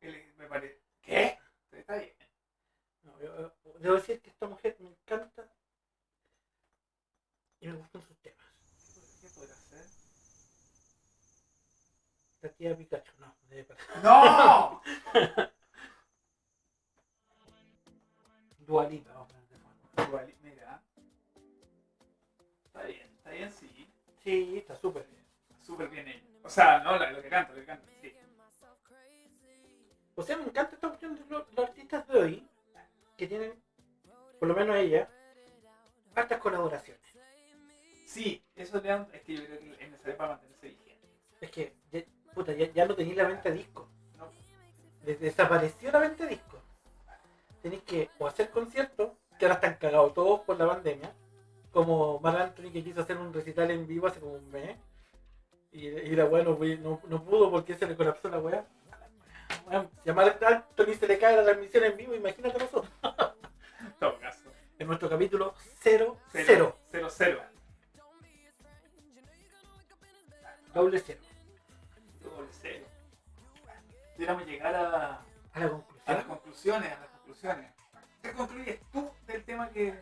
[0.00, 0.80] El- me parece.
[1.02, 1.38] ¿Qué?
[1.72, 2.14] Está bien.
[3.02, 5.46] No, yo, yo- debo decir que esta mujer me encanta
[7.60, 8.46] y me gustan sus temas.
[9.20, 9.84] ¿Qué podrá ser?
[12.54, 13.34] Tía Pikachu, no.
[14.02, 14.82] ¡No!
[18.58, 20.02] Dualita, vamos a poner de fondo.
[20.08, 20.82] Igual, mira.
[22.64, 23.92] Está bien, está bien, sí.
[24.22, 25.24] Sí, está súper bien.
[25.62, 26.22] Súper bien ella.
[26.42, 28.14] O sea, no, lo que canta, lo que canta, sí.
[30.14, 32.48] O sea, me encanta esta cuestión de los, los artistas de hoy
[33.16, 33.62] que tienen,
[34.38, 35.08] por lo menos ella,
[36.14, 37.02] hartas colaboraciones.
[38.06, 41.08] Sí, eso le dan, es que yo creo que es necesario para mantenerse vigente.
[41.40, 41.76] Es que,
[42.36, 43.86] puta, ya, ya no tenéis la venta de discos.
[44.18, 44.30] No.
[45.04, 46.60] Des- Desapareció la venta de discos.
[47.62, 51.12] Tenéis que o hacer conciertos, que ahora están cagados todos por la pandemia,
[51.72, 54.76] como Marc Anthony que quiso hacer un recital en vivo hace como un mes,
[55.72, 58.64] y, y la weá no, no, no pudo porque se le colapsó la weá.
[60.04, 62.90] Si a Marc Anthony se le cae la transmisión en vivo, imagínate nosotros.
[63.02, 64.42] En todo caso.
[64.78, 66.46] En nuestro capítulo 0, Cero.
[66.46, 67.40] 0, Cero, cero.
[70.74, 71.18] doble 0.
[74.16, 75.20] Deberíamos llegar a,
[75.52, 77.72] A la a las conclusiones, a las conclusiones.
[78.22, 80.00] ¿Qué concluyes tú del tema que,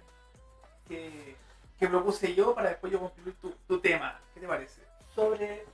[0.88, 1.36] que,
[1.78, 4.20] que propuse yo para después yo concluir tu, tu tema?
[4.34, 4.84] ¿Qué te parece?
[5.14, 5.64] sobre,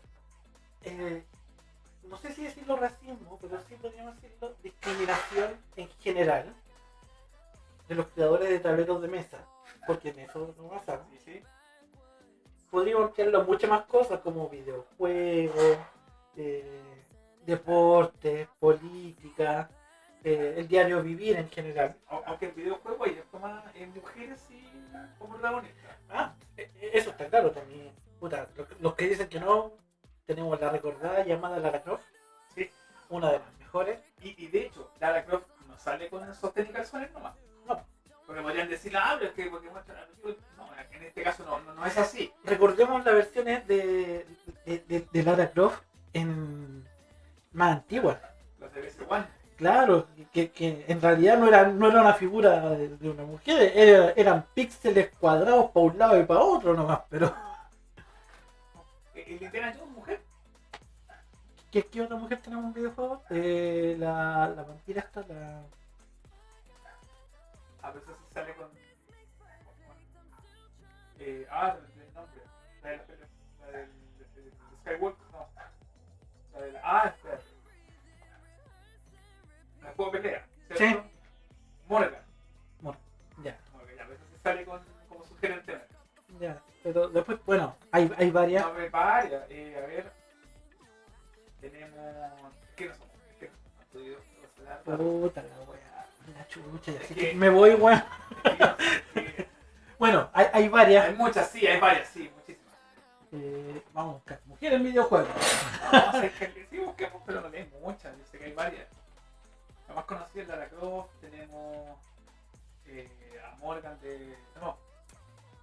[0.82, 1.24] eh,
[2.04, 6.54] no sé si decirlo racismo, pero sí podríamos decirlo discriminación en general
[7.88, 9.38] de los creadores de tableros de mesa,
[9.86, 11.06] porque en eso no basamos.
[11.10, 11.42] Sí, sí.
[12.70, 15.78] Podríamos ampliarlo a muchas más cosas como videojuegos,
[16.36, 17.04] eh,
[17.50, 19.68] deportes, política,
[20.24, 21.96] eh, el diario vivir en general.
[22.08, 24.62] Au- Aunque el videojuego hay más en mujeres y
[25.18, 25.96] como protagonistas.
[26.08, 27.92] Ah, e- e- eso está claro también.
[28.18, 29.72] Puta, lo- los que dicen que no,
[30.26, 32.04] tenemos la recordada llamada Lara Croft,
[32.54, 32.70] Sí.
[33.08, 33.98] una de las mejores.
[34.22, 37.34] Y, y de hecho, Lara Croft no sale con el sostén y calzones nomás.
[37.66, 37.84] No.
[38.26, 40.36] Porque podrían decir, ah, pero es que porque muestran a los chicos".
[40.56, 42.32] No, en este caso no, no, no es así.
[42.44, 44.26] Recordemos las versiones de,
[44.66, 45.82] de, de- de Lara Croft
[50.60, 54.44] que, en realidad no era, no era una figura de, de una mujer, era- eran
[54.54, 57.00] píxeles cuadrados para un lado y para otro nomás.
[57.08, 57.34] Pero,
[59.14, 60.20] El Indiana Jones, mujer.
[61.70, 63.20] ¿qué, qué otra mujer tenemos en videojuegos?
[63.30, 65.62] Eh, la, la vampira esta, la...
[67.82, 68.68] A veces sí sale con.
[68.68, 68.76] con-
[71.20, 72.40] Eh, ah, el, nombre.
[72.82, 73.04] La de la,
[73.78, 73.88] del
[74.18, 74.52] de- de- de
[74.82, 75.46] Skywalker, no.
[76.52, 76.80] La de la.
[76.84, 77.38] Ah, espera.
[79.82, 80.46] La juego pelea,
[80.76, 81.04] ¿cierto?
[81.88, 82.22] Morgan.
[83.42, 85.80] Ya, Morgan, ya, a veces sí sale con, como sugerente.
[86.38, 86.60] ya.
[86.82, 88.64] Pero después, bueno, hay, hay varias.
[88.66, 89.42] No, hay varias.
[89.50, 90.12] Eh, a ver.
[91.60, 91.98] Tenemos.
[92.76, 93.10] ¿Qué no somos?
[93.38, 93.52] ¿Qué no
[94.84, 94.98] somos?
[94.98, 98.02] Puta la wea, la chucha, Es que- que me voy, weón.
[99.14, 99.26] Sí,
[99.98, 101.06] Bueno, hay, hay varias.
[101.06, 102.74] Hay muchas, sí, hay varias, sí, muchísimas.
[103.32, 105.28] Eh, vamos a buscar mujeres en videojuegos.
[105.92, 108.86] No, sé que sí busquemos, pero no hay muchas, yo sé que hay varias.
[109.90, 111.98] La más conocida es Lara Croft, tenemos
[112.86, 113.10] eh,
[113.44, 114.36] a Morgan de.
[114.60, 114.76] No,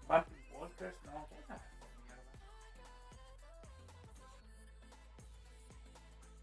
[0.05, 1.25] Vampire Walters, no.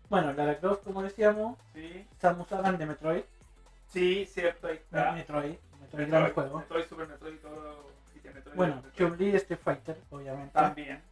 [0.08, 3.24] Bueno, Lara Croft, como decíamos, Sí, Samus Aran de Metroid.
[3.88, 5.12] sí, cierto, ahí está.
[5.12, 6.58] Metroid, Metroid, gran juego.
[6.60, 7.90] Metroid, Super Metroid y todo.
[8.14, 8.82] y que Metroid, Bueno.
[8.94, 10.52] Chun-Li de Street Fighter, obviamente.
[10.54, 11.02] También.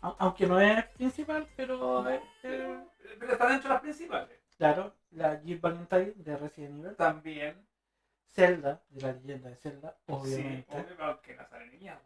[0.00, 2.86] Au- Aunque no es principal, pero eh, eh, Pero,
[3.18, 4.38] pero está dentro de las principales.
[4.58, 6.96] Claro, la Jill Valentine de Resident Evil.
[6.96, 7.66] También.
[8.32, 10.76] Zelda, de la leyenda de Zelda, Sí, obviamente.
[10.76, 12.02] obvio, aunque no sale ni mierda.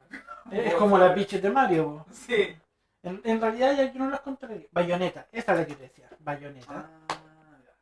[0.52, 2.04] es como la Peach de Mario.
[2.12, 2.54] Sí.
[3.02, 4.66] En, en realidad ya yo no las contaría.
[4.70, 6.90] Bayonetta, esa es la que te decía, Bayonetta.
[7.08, 7.72] Ah, ya.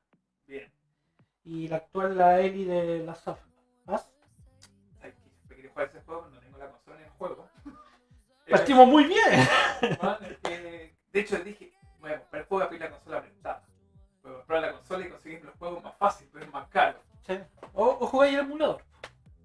[0.47, 0.73] Bien.
[1.43, 3.41] Y la actual, la Ellie de la Soft.
[3.85, 4.09] ¿Vas?
[5.49, 6.97] Quiero jugar ese juego, no tengo la consola.
[7.19, 7.49] juego.
[8.49, 9.49] Partimos muy bien.
[10.01, 13.66] Bueno, eh, de hecho, dije, voy a comprar el juego y la consola prestada.
[14.47, 17.01] Comprar la consola y conseguir los juegos más fácil, pero es más caro.
[17.27, 17.37] Sí.
[17.73, 18.81] O, o jugáis el emulador.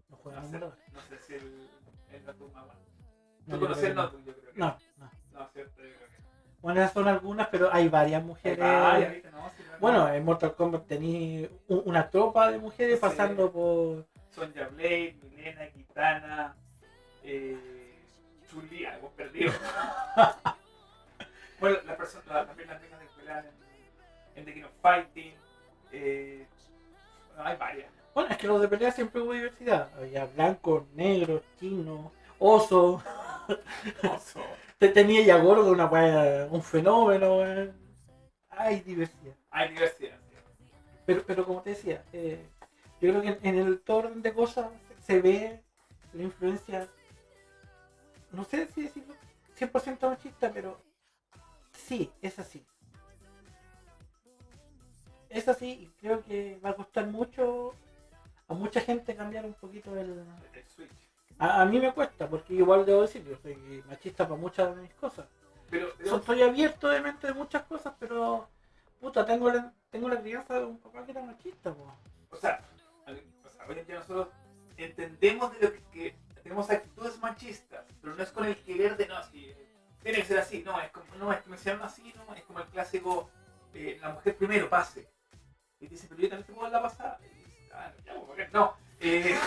[0.10, 0.78] No juegas No el sé, emulador.
[0.93, 1.70] no sé si el,
[2.14, 2.82] el notebook más bueno.
[2.82, 5.12] No, Tú yo conoces el notebook, yo creo que No, no.
[5.32, 6.28] No, cierto, yo creo que no.
[6.62, 8.60] Bueno, esas son algunas, pero hay varias mujeres.
[8.64, 10.14] Ah, no, sí, no, Bueno, no.
[10.14, 13.02] en Mortal Kombat tenía una tropa de mujeres Sí.
[13.02, 14.06] pasando por.
[14.30, 16.56] Sonja Blade, Milena, Kitana,
[17.24, 17.97] eh,
[18.47, 19.52] Chuli, algo perdido.
[21.60, 23.45] bueno, la persona, la, también las minas de pelean
[24.36, 25.34] en, The King of Fighting.
[25.91, 26.45] Eh,
[27.38, 27.91] hay varias.
[28.13, 29.89] Bueno, es que los de pelea siempre hubo diversidad.
[29.97, 33.01] Había blancos, negros, chinos, oso.
[34.03, 34.41] Oso.
[34.77, 37.39] Te tenía ya gordo una un fenómeno.
[38.49, 39.36] Hay diversidad.
[39.51, 40.17] Hay diversidad.
[41.05, 42.43] Pero, pero como te decía, eh,
[42.99, 45.61] yo creo que en, en el todo orden de cosas se, se ve
[46.13, 46.88] la influencia,
[48.32, 49.15] no sé si decirlo
[49.61, 50.82] 100% machista, pero
[51.71, 52.65] sí, es así.
[55.32, 57.73] Es así y creo que va a costar mucho
[58.47, 60.25] a mucha gente cambiar un poquito el...
[60.53, 60.91] El Switch.
[61.39, 63.55] A, a mí me cuesta, porque igual debo decir, yo soy
[63.88, 65.25] machista para muchas de mis cosas.
[65.69, 68.49] Pero, pero So- soy abierto de mente de muchas cosas, pero
[68.99, 71.93] puta, tengo la, tengo la crianza de un papá que era machista, po.
[72.29, 72.61] o, sea,
[73.05, 74.27] al- o sea, hoy en día nosotros
[74.75, 79.07] entendemos de lo que, que tenemos actitudes machistas, pero no es con el querer de
[79.07, 79.53] no, si
[80.03, 82.43] tiene que ser así, no, es como, no, es que me hicieron así, no, es
[82.43, 83.29] como el clásico,
[83.73, 85.07] eh, la mujer primero pase.
[85.82, 87.19] Y dice, pero yo también te puedo dar la pasada.
[87.21, 89.38] Y dice, ah, no, ya, pues, no, eh,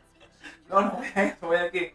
[0.68, 1.94] no, no voy a eso, voy a que,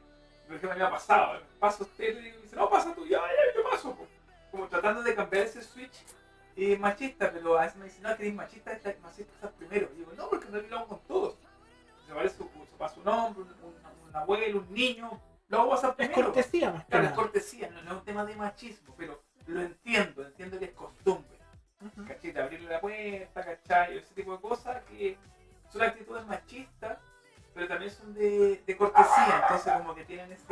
[0.50, 4.08] me ha pasado, pasa usted y dice, no, pasa tú, ya, ya, yo paso, po.
[4.52, 6.04] como tratando de cambiar ese switch
[6.56, 9.90] eh, machista, pero a veces me dicen, no, que eres machista, esta- machista estás primero.
[9.94, 11.36] Y digo, no, porque no lo hago con todos.
[12.06, 15.70] Se vale su, su pasa un hombre, un, un- un abuelo, un niño, lo hago
[15.72, 16.24] pasar Es primero.
[16.26, 19.62] cortesía más que Claro, es cortesía, no, no es un tema de machismo, pero lo
[19.62, 21.37] entiendo, entiendo que es costumbre.
[22.22, 23.98] De abrirle la puerta, ¿cachai?
[23.98, 25.18] Ese tipo de cosas que
[25.72, 26.98] son actitudes machistas,
[27.54, 30.46] pero también son de, de cortesía, entonces como que tienen ese...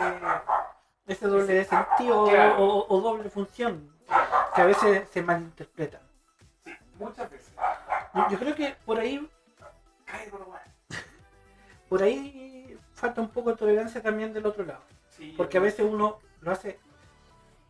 [1.08, 2.86] Ese doble sentido Claro.
[2.88, 3.92] o, doble función,
[4.56, 6.02] que a veces se malinterpreta.
[6.64, 7.54] Sí, muchas veces.
[8.16, 9.30] Yo, yo creo que por ahí,
[11.88, 14.82] por ahí falta un poco de tolerancia también del otro lado.
[15.10, 16.80] Sí, Porque a veces uno lo hace,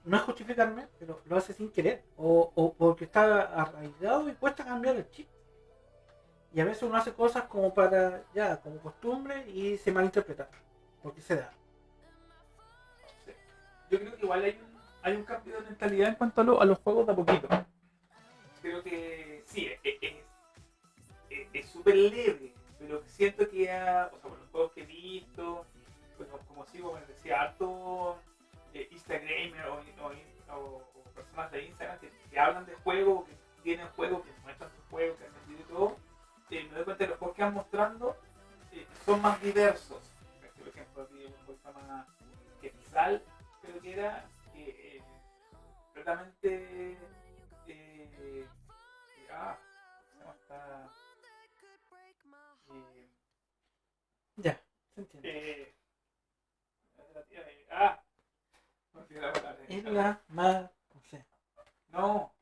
[0.05, 2.03] no es justificarme, pero lo hace sin querer.
[2.17, 5.27] O, o porque está arraigado y cuesta cambiar el chip.
[6.53, 10.47] Y a veces uno hace cosas como para, ya, como costumbre y se malinterpreta.
[11.03, 11.51] Porque se da.
[13.89, 16.61] yo creo que igual hay un, hay un cambio de mentalidad en cuanto a, lo-
[16.61, 17.47] a los juegos de a poquito.
[18.61, 20.13] Creo que sí, es es-
[21.29, 25.65] es- es súper leve, pero siento que o sea, por los juegos que he visto,
[26.17, 28.17] pues, como, sigo, les decía, harto
[28.75, 33.35] eh, Instagramer o, o- o- o personas de Instagram que, que hablan de juegos, que
[33.63, 35.97] tienen juegos, que muestran sus juegos, que hacen vídeo y todo,
[36.51, 38.15] eh, me doy cuenta de los juegos que van mostrando
[38.73, 40.01] eh, son más diversos.
[40.57, 42.05] Por ejemplo, aquí un juego que se llama
[42.61, 43.21] Quetzal,
[43.61, 45.01] creo que era, que eh,
[45.85, 46.97] completamente...
[47.67, 48.45] Eh,
[49.31, 49.57] ah,
[50.13, 50.33] ¿cómo?
[52.69, 53.07] Eh,
[54.37, 54.59] Ya,
[54.93, 55.29] se entiende.
[55.29, 55.73] eh,
[57.71, 57.99] ah,
[58.93, 59.04] no olvidé la palabra.
[59.67, 61.25] Es la más, no sé.
[61.89, 62.33] No,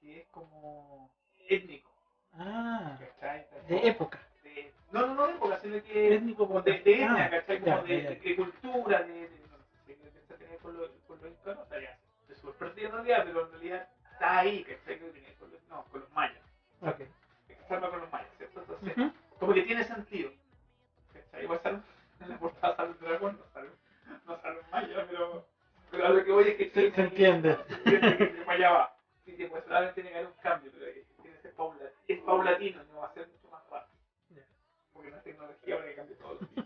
[0.00, 1.10] que es como
[1.48, 1.90] étnico.
[2.34, 3.46] Ah, ¿cachai?
[3.68, 4.20] de época.
[4.44, 7.60] De- no, no, no de época, sino que Étnico como de, de etnia, Ah, ¿cachai?
[7.60, 8.10] ya, Como de, ya.
[8.10, 11.98] de- cultura, de, de, no sé, con los con los incas, no estaría
[12.40, 14.98] súper perdido en realidad, pero en realidad está ahí, ¿cachai?
[15.38, 16.42] Con los, no, con los mayas.
[16.80, 17.00] Ok.
[17.68, 18.60] Salva con los mayas, ¿cierto?
[18.60, 19.12] Entonces, Ujú.
[19.40, 20.30] como que tiene sentido.
[21.12, 21.42] ¿Cachai?
[21.44, 21.80] Igual sale
[22.20, 23.68] en la portada sale un dragón, no sale,
[24.24, 25.46] no sale un maya, pero,
[25.94, 27.54] pero a lo que voy es que Se, se entiende.
[28.46, 28.94] para.
[29.24, 29.64] Sí, que pues
[29.94, 33.06] tiene que haber un cambio, pero es, tiene que ser paula- es paulatino, no va
[33.06, 33.96] a ser mucho más rápido.
[34.30, 34.42] Ya.
[34.92, 36.64] Porque no es tecnología para que cambie días.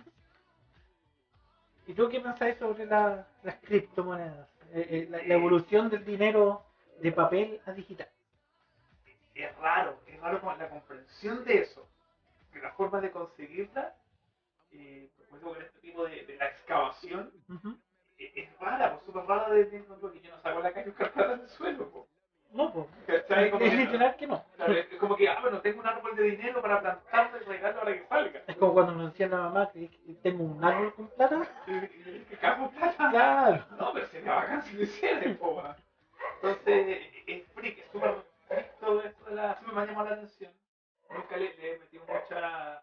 [1.87, 4.49] ¿Y tú qué pensáis sobre la- las criptomonedas?
[4.73, 6.65] Eh, eh, la, la evolución del dinero
[7.01, 8.09] de papel a digital.
[9.35, 11.89] Es raro, es raro con la comprensión de eso.
[12.53, 13.95] Que la forma de conseguirla,
[14.73, 17.33] eh, por ejemplo, con este tipo de, de la excavación,
[18.19, 21.49] es rara, pues súper rara de, de porque yo no saco la calle cartada del
[21.49, 22.07] suelo, po.
[22.51, 22.87] No, pues.
[23.07, 24.45] Es que no- literal que no.
[24.57, 27.81] Claro, es como que, ah, bueno, tengo un árbol de dinero para plantarlo y regarlo
[27.81, 28.43] para que salga.
[28.47, 31.43] Es como cuando nos decía la mamá que que tengo un árbol con plata.
[31.67, 33.11] ¿Qué cago plata?
[33.11, 33.65] Claro.
[33.79, 35.63] No, pero sería bacán si lo hicieran, po.
[36.43, 38.15] Entonces, es freak, es súper
[38.49, 39.55] freak todo esto de la...
[39.55, 40.53] Siempre me ha llamado la atención.
[41.11, 42.83] Nunca le, le he metido mucha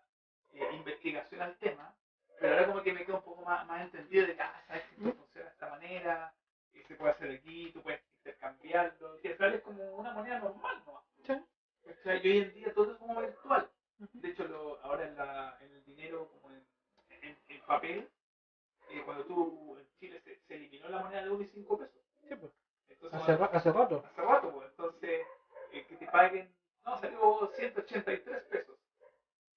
[0.54, 1.94] eh, investigación al tema,
[2.40, 4.84] Pero ahora como que me quedo un poco más, más entendido de que, ah, sabes
[4.84, 6.34] que esto funciona de esta manera,
[6.74, 10.40] y se puede hacer aquí, tú puedes intercambiarlo, y al final es como una moneda
[10.40, 11.04] normal, ¿no?
[11.26, 11.34] Sí.
[11.86, 12.22] ¿Cachai?
[12.26, 13.70] Y hoy en día todo es como virtual.
[14.14, 16.66] De hecho, lo, ahora en, la, en el dinero como en,
[17.10, 18.10] en, en papel,
[18.90, 22.02] eh, cuando tú en Chile se, se eliminó la moneda de 1 y 5 pesos.
[22.28, 22.52] Sí, pues.
[22.90, 24.04] Entonces, Hace, hace rato.
[24.06, 25.22] hace rato, pues, entonces,
[25.72, 26.54] eh, que te paguen,
[26.86, 28.78] no, salió 183 pesos.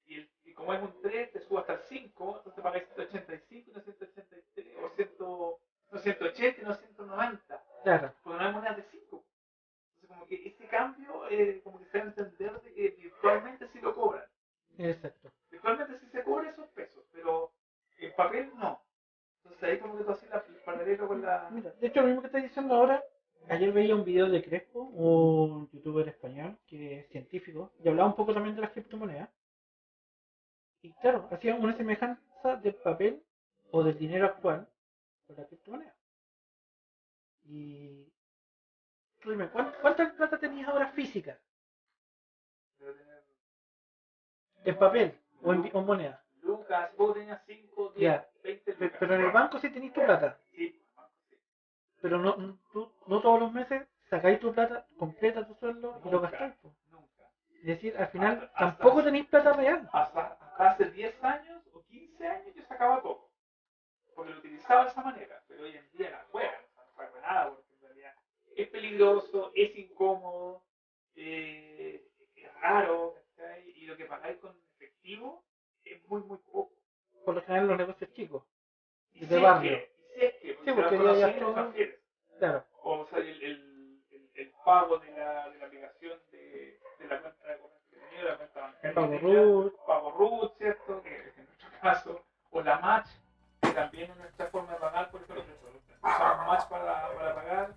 [0.06, 0.97] Y, el- y como es un 3, te sube
[1.68, 5.08] hasta el 5, entonces pagas 185 y no 183, o 100,
[5.92, 8.14] no 180 y no 190, Claro.
[8.22, 9.24] porque no hay monedas de 5.
[9.94, 13.68] Entonces, como que ese cambio, eh, como que se da a entender de que virtualmente
[13.68, 14.24] sí lo cobran.
[14.78, 15.30] Exacto.
[15.50, 17.52] Virtualmente sí se cobra esos pesos, pero
[17.98, 18.80] en papel no.
[19.42, 21.48] Entonces ahí como que tú haces el paralelo con la...
[21.50, 23.02] Mira, de hecho, lo mismo que estás diciendo ahora,
[23.48, 28.16] ayer veía un video de Crespo, un youtuber español que es científico, y hablaba un
[28.16, 29.28] poco también de las criptomonedas.
[31.08, 33.22] Claro, hacía una semejanza del papel
[33.70, 34.68] o del dinero actual
[35.26, 35.94] con la criptomoneda.
[37.46, 38.12] Y
[39.22, 41.38] tú dime, ¿cuán- ¿cuánta plata tenías ahora física?
[44.66, 46.22] ¿En papel o en, bi- o en moneda?
[46.42, 48.28] Lucas, vos tenías 5, 10, Ya.
[48.42, 48.96] 20 Pe- lucas.
[49.00, 50.38] Pero en el banco sí tenéis tu plata.
[50.52, 50.78] Sí.
[52.02, 56.20] Pero no, tú, no todos los meses sacáis tu plata, completa tu sueldo y lo
[56.20, 56.52] gastáis.
[56.90, 57.22] Nunca.
[57.60, 59.88] Es decir, al final Hasta- hasta- tampoco tenéis plata real.
[59.90, 63.28] Hasta hace 10 años o 15 años yo sacaba todo.
[64.14, 65.42] Porque lo utilizaba de esa manera.
[65.48, 66.60] Pero hoy en día la juega.
[66.76, 68.14] No juega nada porque en realidad
[68.56, 70.62] es peligroso, es incómodo,
[71.16, 72.04] eh,
[72.36, 73.14] es raro.
[73.36, 73.70] ¿cachai?
[73.76, 75.44] Y lo que pagáis con efectivo
[75.84, 76.72] es muy, muy poco.
[77.24, 78.42] Por lo general los negocios chicos.
[79.14, 79.72] Y De si es barrio.
[79.72, 79.78] y
[80.20, 81.74] si es que, Sí, si porque ya- ya todo-.
[82.38, 82.64] Claro.
[82.82, 87.20] o sea, el, el, el, el pago de la, de la aplicación de, de la
[87.22, 87.58] cuenta de
[88.36, 88.94] cuenta bancaria.
[88.94, 89.74] Pago root.
[89.86, 91.02] Pago ¿cierto?
[91.02, 93.08] Que en nuestro caso, o la match,
[93.60, 95.44] que también es nuestra forma de pagar, por ejemplo,
[96.02, 97.74] usamos match para, para pagar,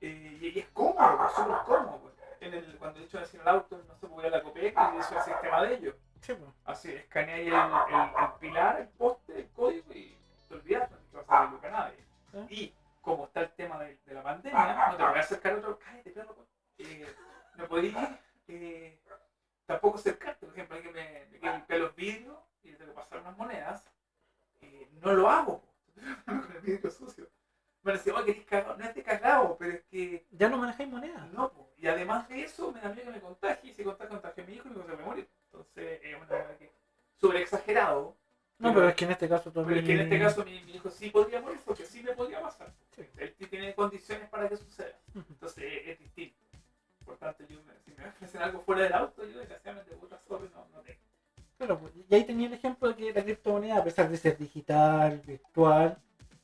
[0.00, 1.98] eh, y, y es cómodo, es súper cómodo.
[2.00, 2.14] pues.
[2.40, 4.98] En el, cuando he hecho así en el auto, no se podía la COPEC y
[4.98, 5.94] eso es el sistema de ellos.
[6.20, 6.52] Sí, po.
[6.64, 10.16] Así, escaneáis el, el, el pilar, el poste, el código y
[10.48, 11.98] te olvidas, no te vas a saber a nadie.
[12.34, 12.46] ¿Eh?
[12.50, 15.56] Y como está el tema de, de la pandemia, no te voy a acercar a
[15.58, 16.48] otro, cállate, perro, pues.
[16.78, 17.14] eh,
[17.56, 18.10] no podías
[18.48, 19.00] eh,
[19.66, 20.46] tampoco acercarte.
[20.46, 23.84] Por ejemplo, alguien me, me limpiar los vidrios y le tengo que pasar unas monedas,
[24.62, 25.62] eh, no lo hago,
[26.26, 27.28] con el vidrio sucio.
[27.82, 30.88] Me decía, oye, querés cagado, no es de cagado, pero es que Ya no manejáis
[30.88, 31.28] moneda.
[31.32, 31.70] no, po.
[31.76, 34.46] y además de eso, me da miedo que me contagie, y si contagie, contagie a
[34.46, 35.28] mi hijo y me morir.
[35.52, 36.72] Entonces, es una verdad que
[37.14, 38.16] súper exagerado.
[38.58, 39.78] No, pero es que en este caso Pero también.
[39.80, 42.40] es que en este caso mi, mi hijo sí podría morir porque sí me podría
[42.40, 42.72] pasar.
[42.90, 43.06] Sí.
[43.18, 44.98] Él tiene condiciones para que suceda.
[45.14, 46.35] Entonces es, es distinto.
[47.18, 50.48] Por tanto, yo me, si me ofrecen algo fuera del auto, yo desgraciadamente puta sobre
[50.50, 50.98] no, no tengo.
[51.58, 54.36] Claro, pues, y ahí tenía el ejemplo de que la criptomoneda, a pesar de ser
[54.36, 55.96] digital, virtual,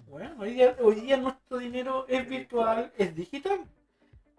[0.08, 3.60] bueno, hoy día, hoy día nuestro dinero es virtual, es digital.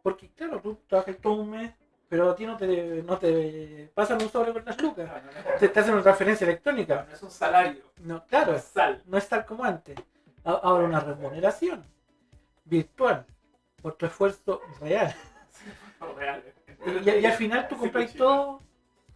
[0.01, 1.71] Porque, claro, tú trabajas todo un mes,
[2.09, 5.07] pero a ti no te, no te pasan un sobre con las lucas.
[5.07, 7.05] No, no, no, Te, te hacen una transferencia electrónica.
[7.07, 9.01] no es un salario, No, claro, es sal.
[9.05, 9.95] no es tal como antes.
[10.43, 11.83] Ahora una remuneración
[12.65, 13.25] virtual
[13.81, 15.13] por tu esfuerzo real.
[16.85, 18.61] Y, y- y al final tú pues, todo,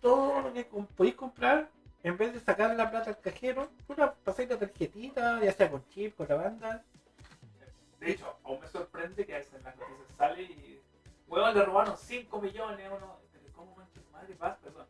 [0.01, 0.64] todo lo que
[0.95, 1.69] podéis comprar,
[2.03, 5.69] en vez de sacar la plata al cajero, tú la pasáis la tarjetita, ya sea
[5.69, 6.84] con chip, con la banda.
[7.99, 10.81] De hecho, aún me sorprende que a veces las noticias sale y.
[11.27, 13.19] Huevón, le robaron 5 millones uno.
[13.55, 14.35] ¿Cómo mancha tu madre?
[14.39, 14.85] Vas, perdón.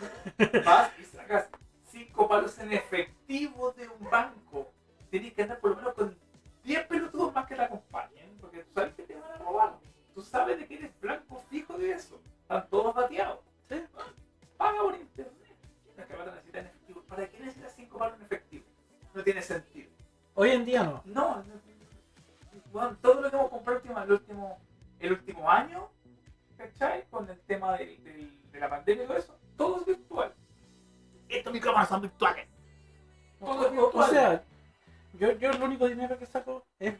[0.64, 1.48] Vas y sacas
[1.90, 4.72] 5 palos en efectivo de un banco.
[5.10, 6.16] Tienes que andar por lo menos con
[6.64, 8.36] 10 pelotudos más que te acompañen.
[8.40, 9.74] Porque tú sabes que te van a robar.
[10.14, 12.20] Tú sabes de que eres blanco fijo de eso.
[12.42, 13.40] Están todos bateados.
[13.68, 13.76] Sí.
[14.56, 15.34] Paga por internet.
[15.96, 17.02] Efectivo.
[17.08, 18.64] ¿Para qué necesitas 5 palos en efectivo?
[19.12, 19.90] No tiene sentido.
[20.34, 21.02] Hoy en día no.
[21.04, 21.44] No, no,
[22.72, 24.58] bueno, todo lo que hemos comprado el último,
[24.98, 25.88] el último, año,
[26.56, 27.04] ¿cachai?
[27.08, 30.34] Con el tema del- del- de la pandemia y todo eso, todo es virtual.
[31.28, 32.48] Estos micrófonos son virtuales.
[33.38, 34.10] Todo es O, o virtual.
[34.10, 34.44] sea,
[35.14, 36.94] yo, yo el único dinero que saco es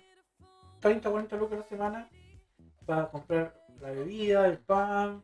[0.81, 2.09] 30 o 40 lucas a la semana
[2.87, 5.23] para comprar la bebida, el pan.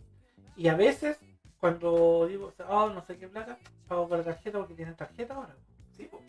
[0.56, 1.18] Y a veces,
[1.58, 3.58] cuando digo, oh, no sé qué plata,
[3.88, 5.54] pago con la tarjeta porque tienen tarjeta ahora.
[5.96, 6.20] Sí, po.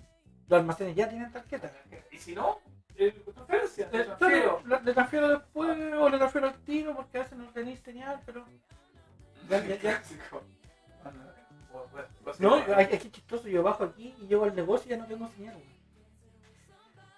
[0.48, 1.72] Los almacenes ya tienen tarjeta.
[2.12, 2.60] Y si no,
[2.96, 3.90] el transferencia.
[3.92, 4.62] Le, el transfiero.
[4.66, 8.22] le- le transfiero después o le transfiero al tiro porque a veces no tenéis señal,
[8.26, 8.46] pero.
[9.50, 9.80] Ya, ya, ya.
[10.02, 10.42] Clásico.
[12.40, 15.28] No, es que chistoso, yo bajo aquí y llego al negocio y ya no tengo
[15.30, 15.56] señal.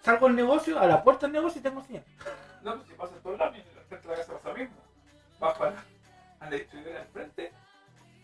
[0.00, 2.04] Salgo al negocio, a la puerta del negocio y tengo señal.
[2.62, 3.50] No, pues si pasa en la
[3.98, 4.76] frente de la casa pasa lo mismo.
[5.40, 5.84] Bajo a la,
[6.40, 7.52] a la distribuidora del frente,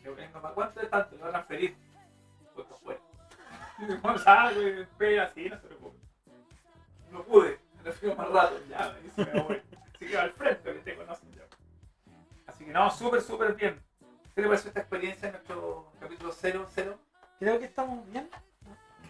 [0.05, 1.76] ponen no me cuánto de tanto, le van a transferir.
[2.55, 3.01] Pues fuera.
[4.02, 5.98] Vamos algo y espera, así, no se preocupe.
[7.10, 9.62] No pude, me fui más rato, ya, me dice, me voy.
[9.94, 11.42] Así que al frente, que te conocen ya.
[12.47, 13.80] Así que no, súper, súper bien.
[14.34, 16.98] ¿Qué te pareció esta experiencia en nuestro capítulo 00?
[17.38, 18.28] Creo que estamos bien.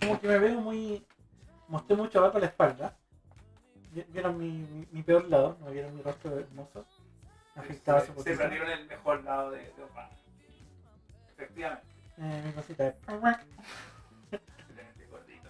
[0.01, 1.07] Como que me veo muy.
[1.69, 2.90] Mostré mucho rato la espalda.
[7.81, 9.73] Afectado hace Se, se perdieron el mejor lado de, de.
[11.35, 11.87] Efectivamente.
[12.19, 12.95] Eh, mi cosita de.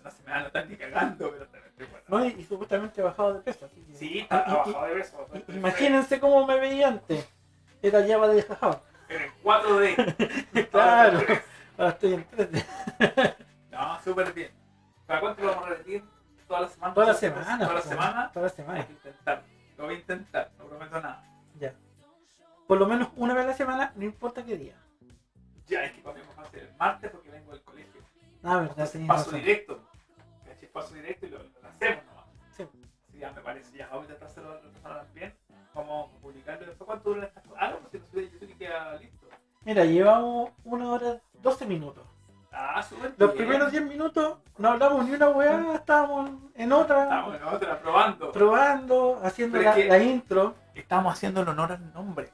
[0.02, 2.04] No se me va a notar ni cagando, pero bueno.
[2.08, 3.66] No, y, y supuestamente he bajado de peso.
[3.66, 5.26] Así que- Sí, está y- abajo de eso.
[5.48, 7.28] y- imagínense cómo me veía antes.
[7.82, 8.82] Era llava de jajado.
[9.08, 10.68] En el 4D.
[10.70, 11.20] Claro.
[11.76, 12.64] Ahora estoy en 3D.
[13.70, 14.50] No, súper bien.
[15.06, 16.04] ¿Para cuánto lo vamos a repetir?
[16.46, 16.94] ¿Toda la semana?
[16.94, 17.58] Toda la semana.
[17.58, 18.30] ¿Toda la po, semana?
[18.32, 19.42] Toda la Hay semana.
[19.78, 21.24] Lo voy a intentar, no prometo nada.
[22.70, 24.76] Por lo menos una vez a la semana, no importa qué día.
[25.66, 28.00] Ya, es que más fácil el martes porque vengo del colegio.
[28.44, 29.40] Ah, verdad, tenías Paso razón.
[29.40, 29.80] directo.
[30.72, 32.26] Paso directo y lo, lo hacemos nomás.
[32.56, 32.62] Sí.
[33.08, 33.76] Así ya me parece.
[33.76, 35.34] Ya, vamos a intentar hacerlo la semana bien.
[35.74, 36.86] Vamos a publicarlo después.
[36.86, 37.58] ¿Cuánto duran estas cosas?
[37.60, 39.26] Ah, no, pues si lo sube YouTube y queda listo.
[39.64, 42.04] Mira, llevamos una hora, 12 minutos.
[42.52, 43.36] Ah, súper Los bien.
[43.48, 48.30] primeros 10 minutos no hablamos ni una weá, estábamos en otra, Estamos en otra, probando.
[48.30, 50.54] probando, haciendo la, la intro.
[50.72, 52.30] Estamos haciendo el honor al nombre.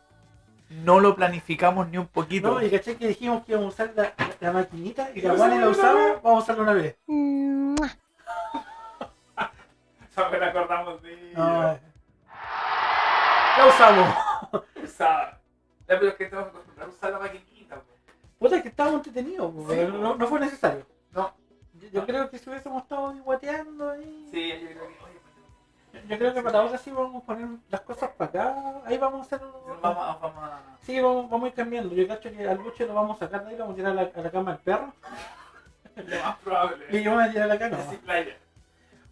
[0.68, 2.52] No lo planificamos ni un poquito.
[2.55, 2.62] ¿no?
[2.62, 5.68] Y caché que dijimos que íbamos a usar la, la maquinita y la Wally la
[5.68, 6.97] usaba, vamos a usarla una vez.
[10.14, 11.72] Solo que nos acordamos de No, ella.
[11.74, 11.80] eh.
[13.59, 14.14] la usamos.
[14.84, 15.40] Usada.
[15.88, 17.76] Ya, pero es que estamos acostumbrados a usar la maquinita.
[17.76, 17.98] pues.
[18.38, 20.86] Puta que estábamos entretenidos, Sí, no, no fue necesario.
[21.12, 21.32] No.
[21.74, 24.26] Yo, yo creo que si hubiésemos estado guateando ahí.
[24.30, 25.15] Sí, yo creo que.
[26.09, 28.82] Yo creo que para ahora sí vamos a poner las cosas para acá.
[28.86, 29.40] Ahí vamos a hacer.
[29.82, 30.60] vamos, vamos a.
[30.82, 31.94] Sí, vamos, vamos a ir cambiando.
[31.94, 33.93] Yo cacho que al buche lo vamos a sacar de ahí, lo vamos a tirar
[33.93, 34.93] a la, a la cama del perro.
[35.97, 36.85] Lo más probable.
[36.90, 37.78] Y yo me voy a tirar a la cama.
[37.90, 38.36] Sí, playa.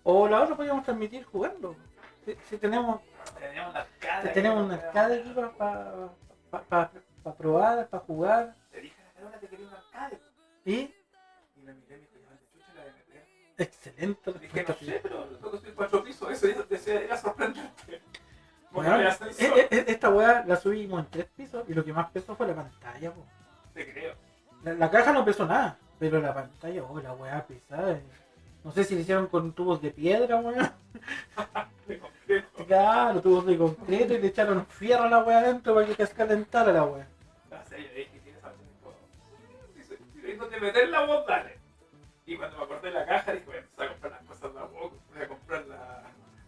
[0.02, 1.74] O la otra podríamos transmitir jugando.
[2.26, 3.00] Si, si tenemos,
[3.38, 4.28] Tenemos una arcade.
[4.28, 4.80] si tenemos un weón.
[4.84, 5.34] arcade aquí
[7.22, 8.54] para probar, para jugar.
[8.70, 10.20] Te dije a la que quería un arcade.
[10.66, 10.94] Y
[11.62, 13.26] me miré y me dijo, ya, de chucha la de meter.
[13.58, 16.30] Excelente Dije, no sé, pero lo que subir cuatro pisos.
[16.30, 18.02] Eso ya decía, era sorprendente.
[18.70, 22.10] Bueno, eh, eh, eh, esta weá la subimos en tres pisos y lo que más
[22.10, 23.12] pesó fue la pantalla.
[23.12, 23.24] po.
[23.72, 24.14] Te creo.
[24.64, 27.92] La, la caja no pesó nada, pero la pantalla, oh, la weá pesada.
[27.92, 28.02] eh.
[28.64, 30.74] No sé si le hicieron con tubos de piedra, weá.
[31.86, 32.64] De completo.
[32.66, 36.14] Claro, tubos de concreto y le echaron fierro a la weá adentro para que se
[36.14, 37.06] calentara la weá.
[37.50, 38.58] No sé, yo dije, tienes algo
[39.76, 41.26] Dice, ¿y dónde meter la voz?
[41.26, 41.53] Dale.
[42.26, 44.54] Y cuando me acordé de la caja, dije, voy a empezar a comprar las cosas
[44.54, 44.96] de a poco.
[45.12, 46.02] Voy a comprar la,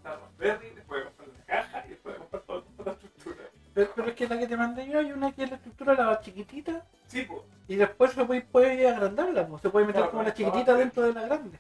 [0.05, 2.85] la Raspberry, después voy a comprar la caja y después voy a comprar toda, toda
[2.87, 3.45] la estructura.
[3.75, 5.95] Pero, pero es que la que te mandé yo hay una que es la estructura
[5.95, 7.43] la más chiquitita Sí, pues.
[7.69, 9.61] y después se puede, puede agrandarla, pues.
[9.61, 11.59] se puede meter Claro, como la chiquitita dentro de la grande.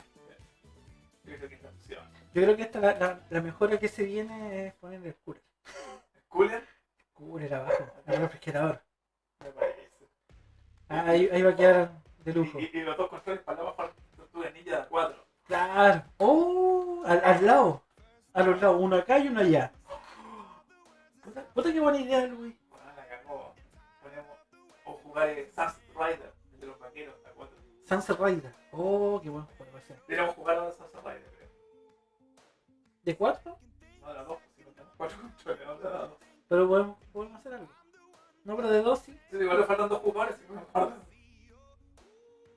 [1.24, 1.70] Yo creo que esta.
[1.88, 5.42] Yo creo que esta la, la, la mejora que se viene es poner el cooler.
[6.14, 6.64] El cooler,
[7.14, 8.82] Cooler abajo, el refrigerador.
[9.42, 9.90] me parece.
[10.88, 11.90] Ah, ahí, ahí va a quedar
[12.24, 12.58] de lujo.
[12.60, 13.90] Y, y, los dos controles para la baja,
[14.36, 15.26] tortuga ninja de 4.
[15.46, 16.02] Claro.
[16.18, 17.82] Oh, al, al lado.
[18.34, 19.72] A los lados, uno acá y uno allá.
[21.24, 22.54] Puta, puta qué buena idea, Luis.
[22.68, 23.54] Bueno, la cagó.
[24.02, 24.38] Ponemos,
[24.84, 27.56] o jugar el Sunset Rider, el de los vaqueros, de 4.
[27.88, 28.54] Sunset Rider.
[28.72, 29.98] Oh, qué buen juego ser.
[30.06, 31.48] Deberíamos jugar a los Sunset Rider, creo.
[33.04, 33.58] ¿De cuatro?
[34.02, 36.18] No, de las dos, si no tenemos cuatro controles, no de las dos.
[36.48, 37.68] Pero podemos, podemos hacer algo.
[38.44, 39.18] No, pero de dos sí.
[39.30, 41.15] Sí, igual le faltan dos jugadores, me.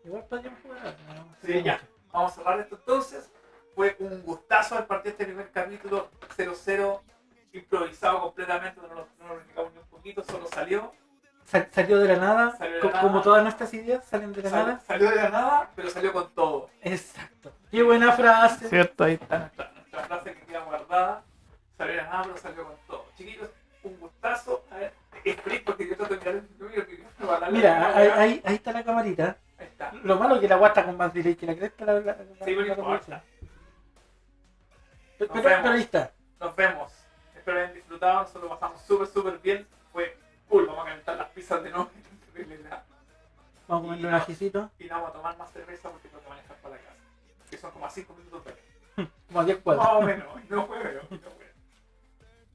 [0.10, 0.98] Igual podríamos jugar algo.
[1.08, 1.74] no, no Sí, ya.
[1.74, 1.86] mucho.
[2.12, 3.32] Vamos a cerrar esto entonces.
[3.76, 7.04] Fue un gustazo al partir de este primer capítulo 00
[7.54, 10.92] improvisado completamente, no lo, no lo ni un poquito, solo salió.
[11.46, 13.08] Sal- salió de la nada, Salió de co- la nada.
[13.08, 14.80] como todas nuestras ideas salen de la Sal- nada.
[14.82, 16.70] salió de la nada, pero salió con todo.
[16.82, 17.52] Exacto.
[17.72, 18.68] Qué buena frase.
[18.70, 19.04] ¿Cierto?
[19.04, 21.24] Ahí está nuestra, nuestra frase que queda guardada.
[21.78, 23.06] Salió de la nada, pero salió con todo.
[23.18, 23.50] Chiquillos,
[23.84, 24.64] un gustazo.
[24.72, 26.86] A ver, es feliz porque yo trato de mirar el número
[27.52, 29.38] Mira, ahí, ahí está la camarita.
[29.80, 29.94] Está.
[30.04, 31.86] Lo malo es que la guasta con más delay que la cresta.
[31.86, 33.24] La, la, la- Sí, pero la importa.
[35.18, 35.72] Pero, Nos pero vemos.
[35.72, 36.12] ahí está.
[36.40, 36.92] Nos vemos.
[37.36, 38.22] Espero hayan disfrutado.
[38.22, 39.66] Nosotros lo pasamos súper, súper bien.
[39.94, 40.18] Fue
[40.50, 40.66] cool.
[40.68, 41.90] Vamos a calentar las pizzas de nuevo.
[43.70, 44.70] Vamos a comerle un ajicito.
[44.80, 46.96] Y vamos a tomar más cerveza porque tengo que manejar para la casa.
[47.52, 49.86] Que son como a 5 minutos de Como a 10 cuadras.
[49.86, 50.28] Más o menos.
[50.50, 50.84] No juego.
[51.12, 51.36] no juego.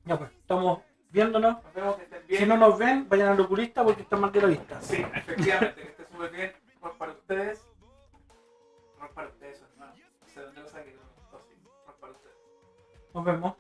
[0.05, 0.81] Ya pues, estamos
[1.11, 1.63] viéndonos.
[1.63, 2.41] Nos vemos que estén bien.
[2.43, 4.83] Si no nos ven, vayan al oculista porque están mal de la vista.
[4.83, 5.83] Sí, efectivamente.
[5.83, 6.53] Que esté súper bien.
[6.85, 7.67] Rock para ustedes.
[9.01, 9.95] Rock para ustedes, hermano.
[10.21, 10.95] No sé dónde lo saqué.
[11.99, 12.37] para ustedes.
[13.15, 13.57] Nos vemos.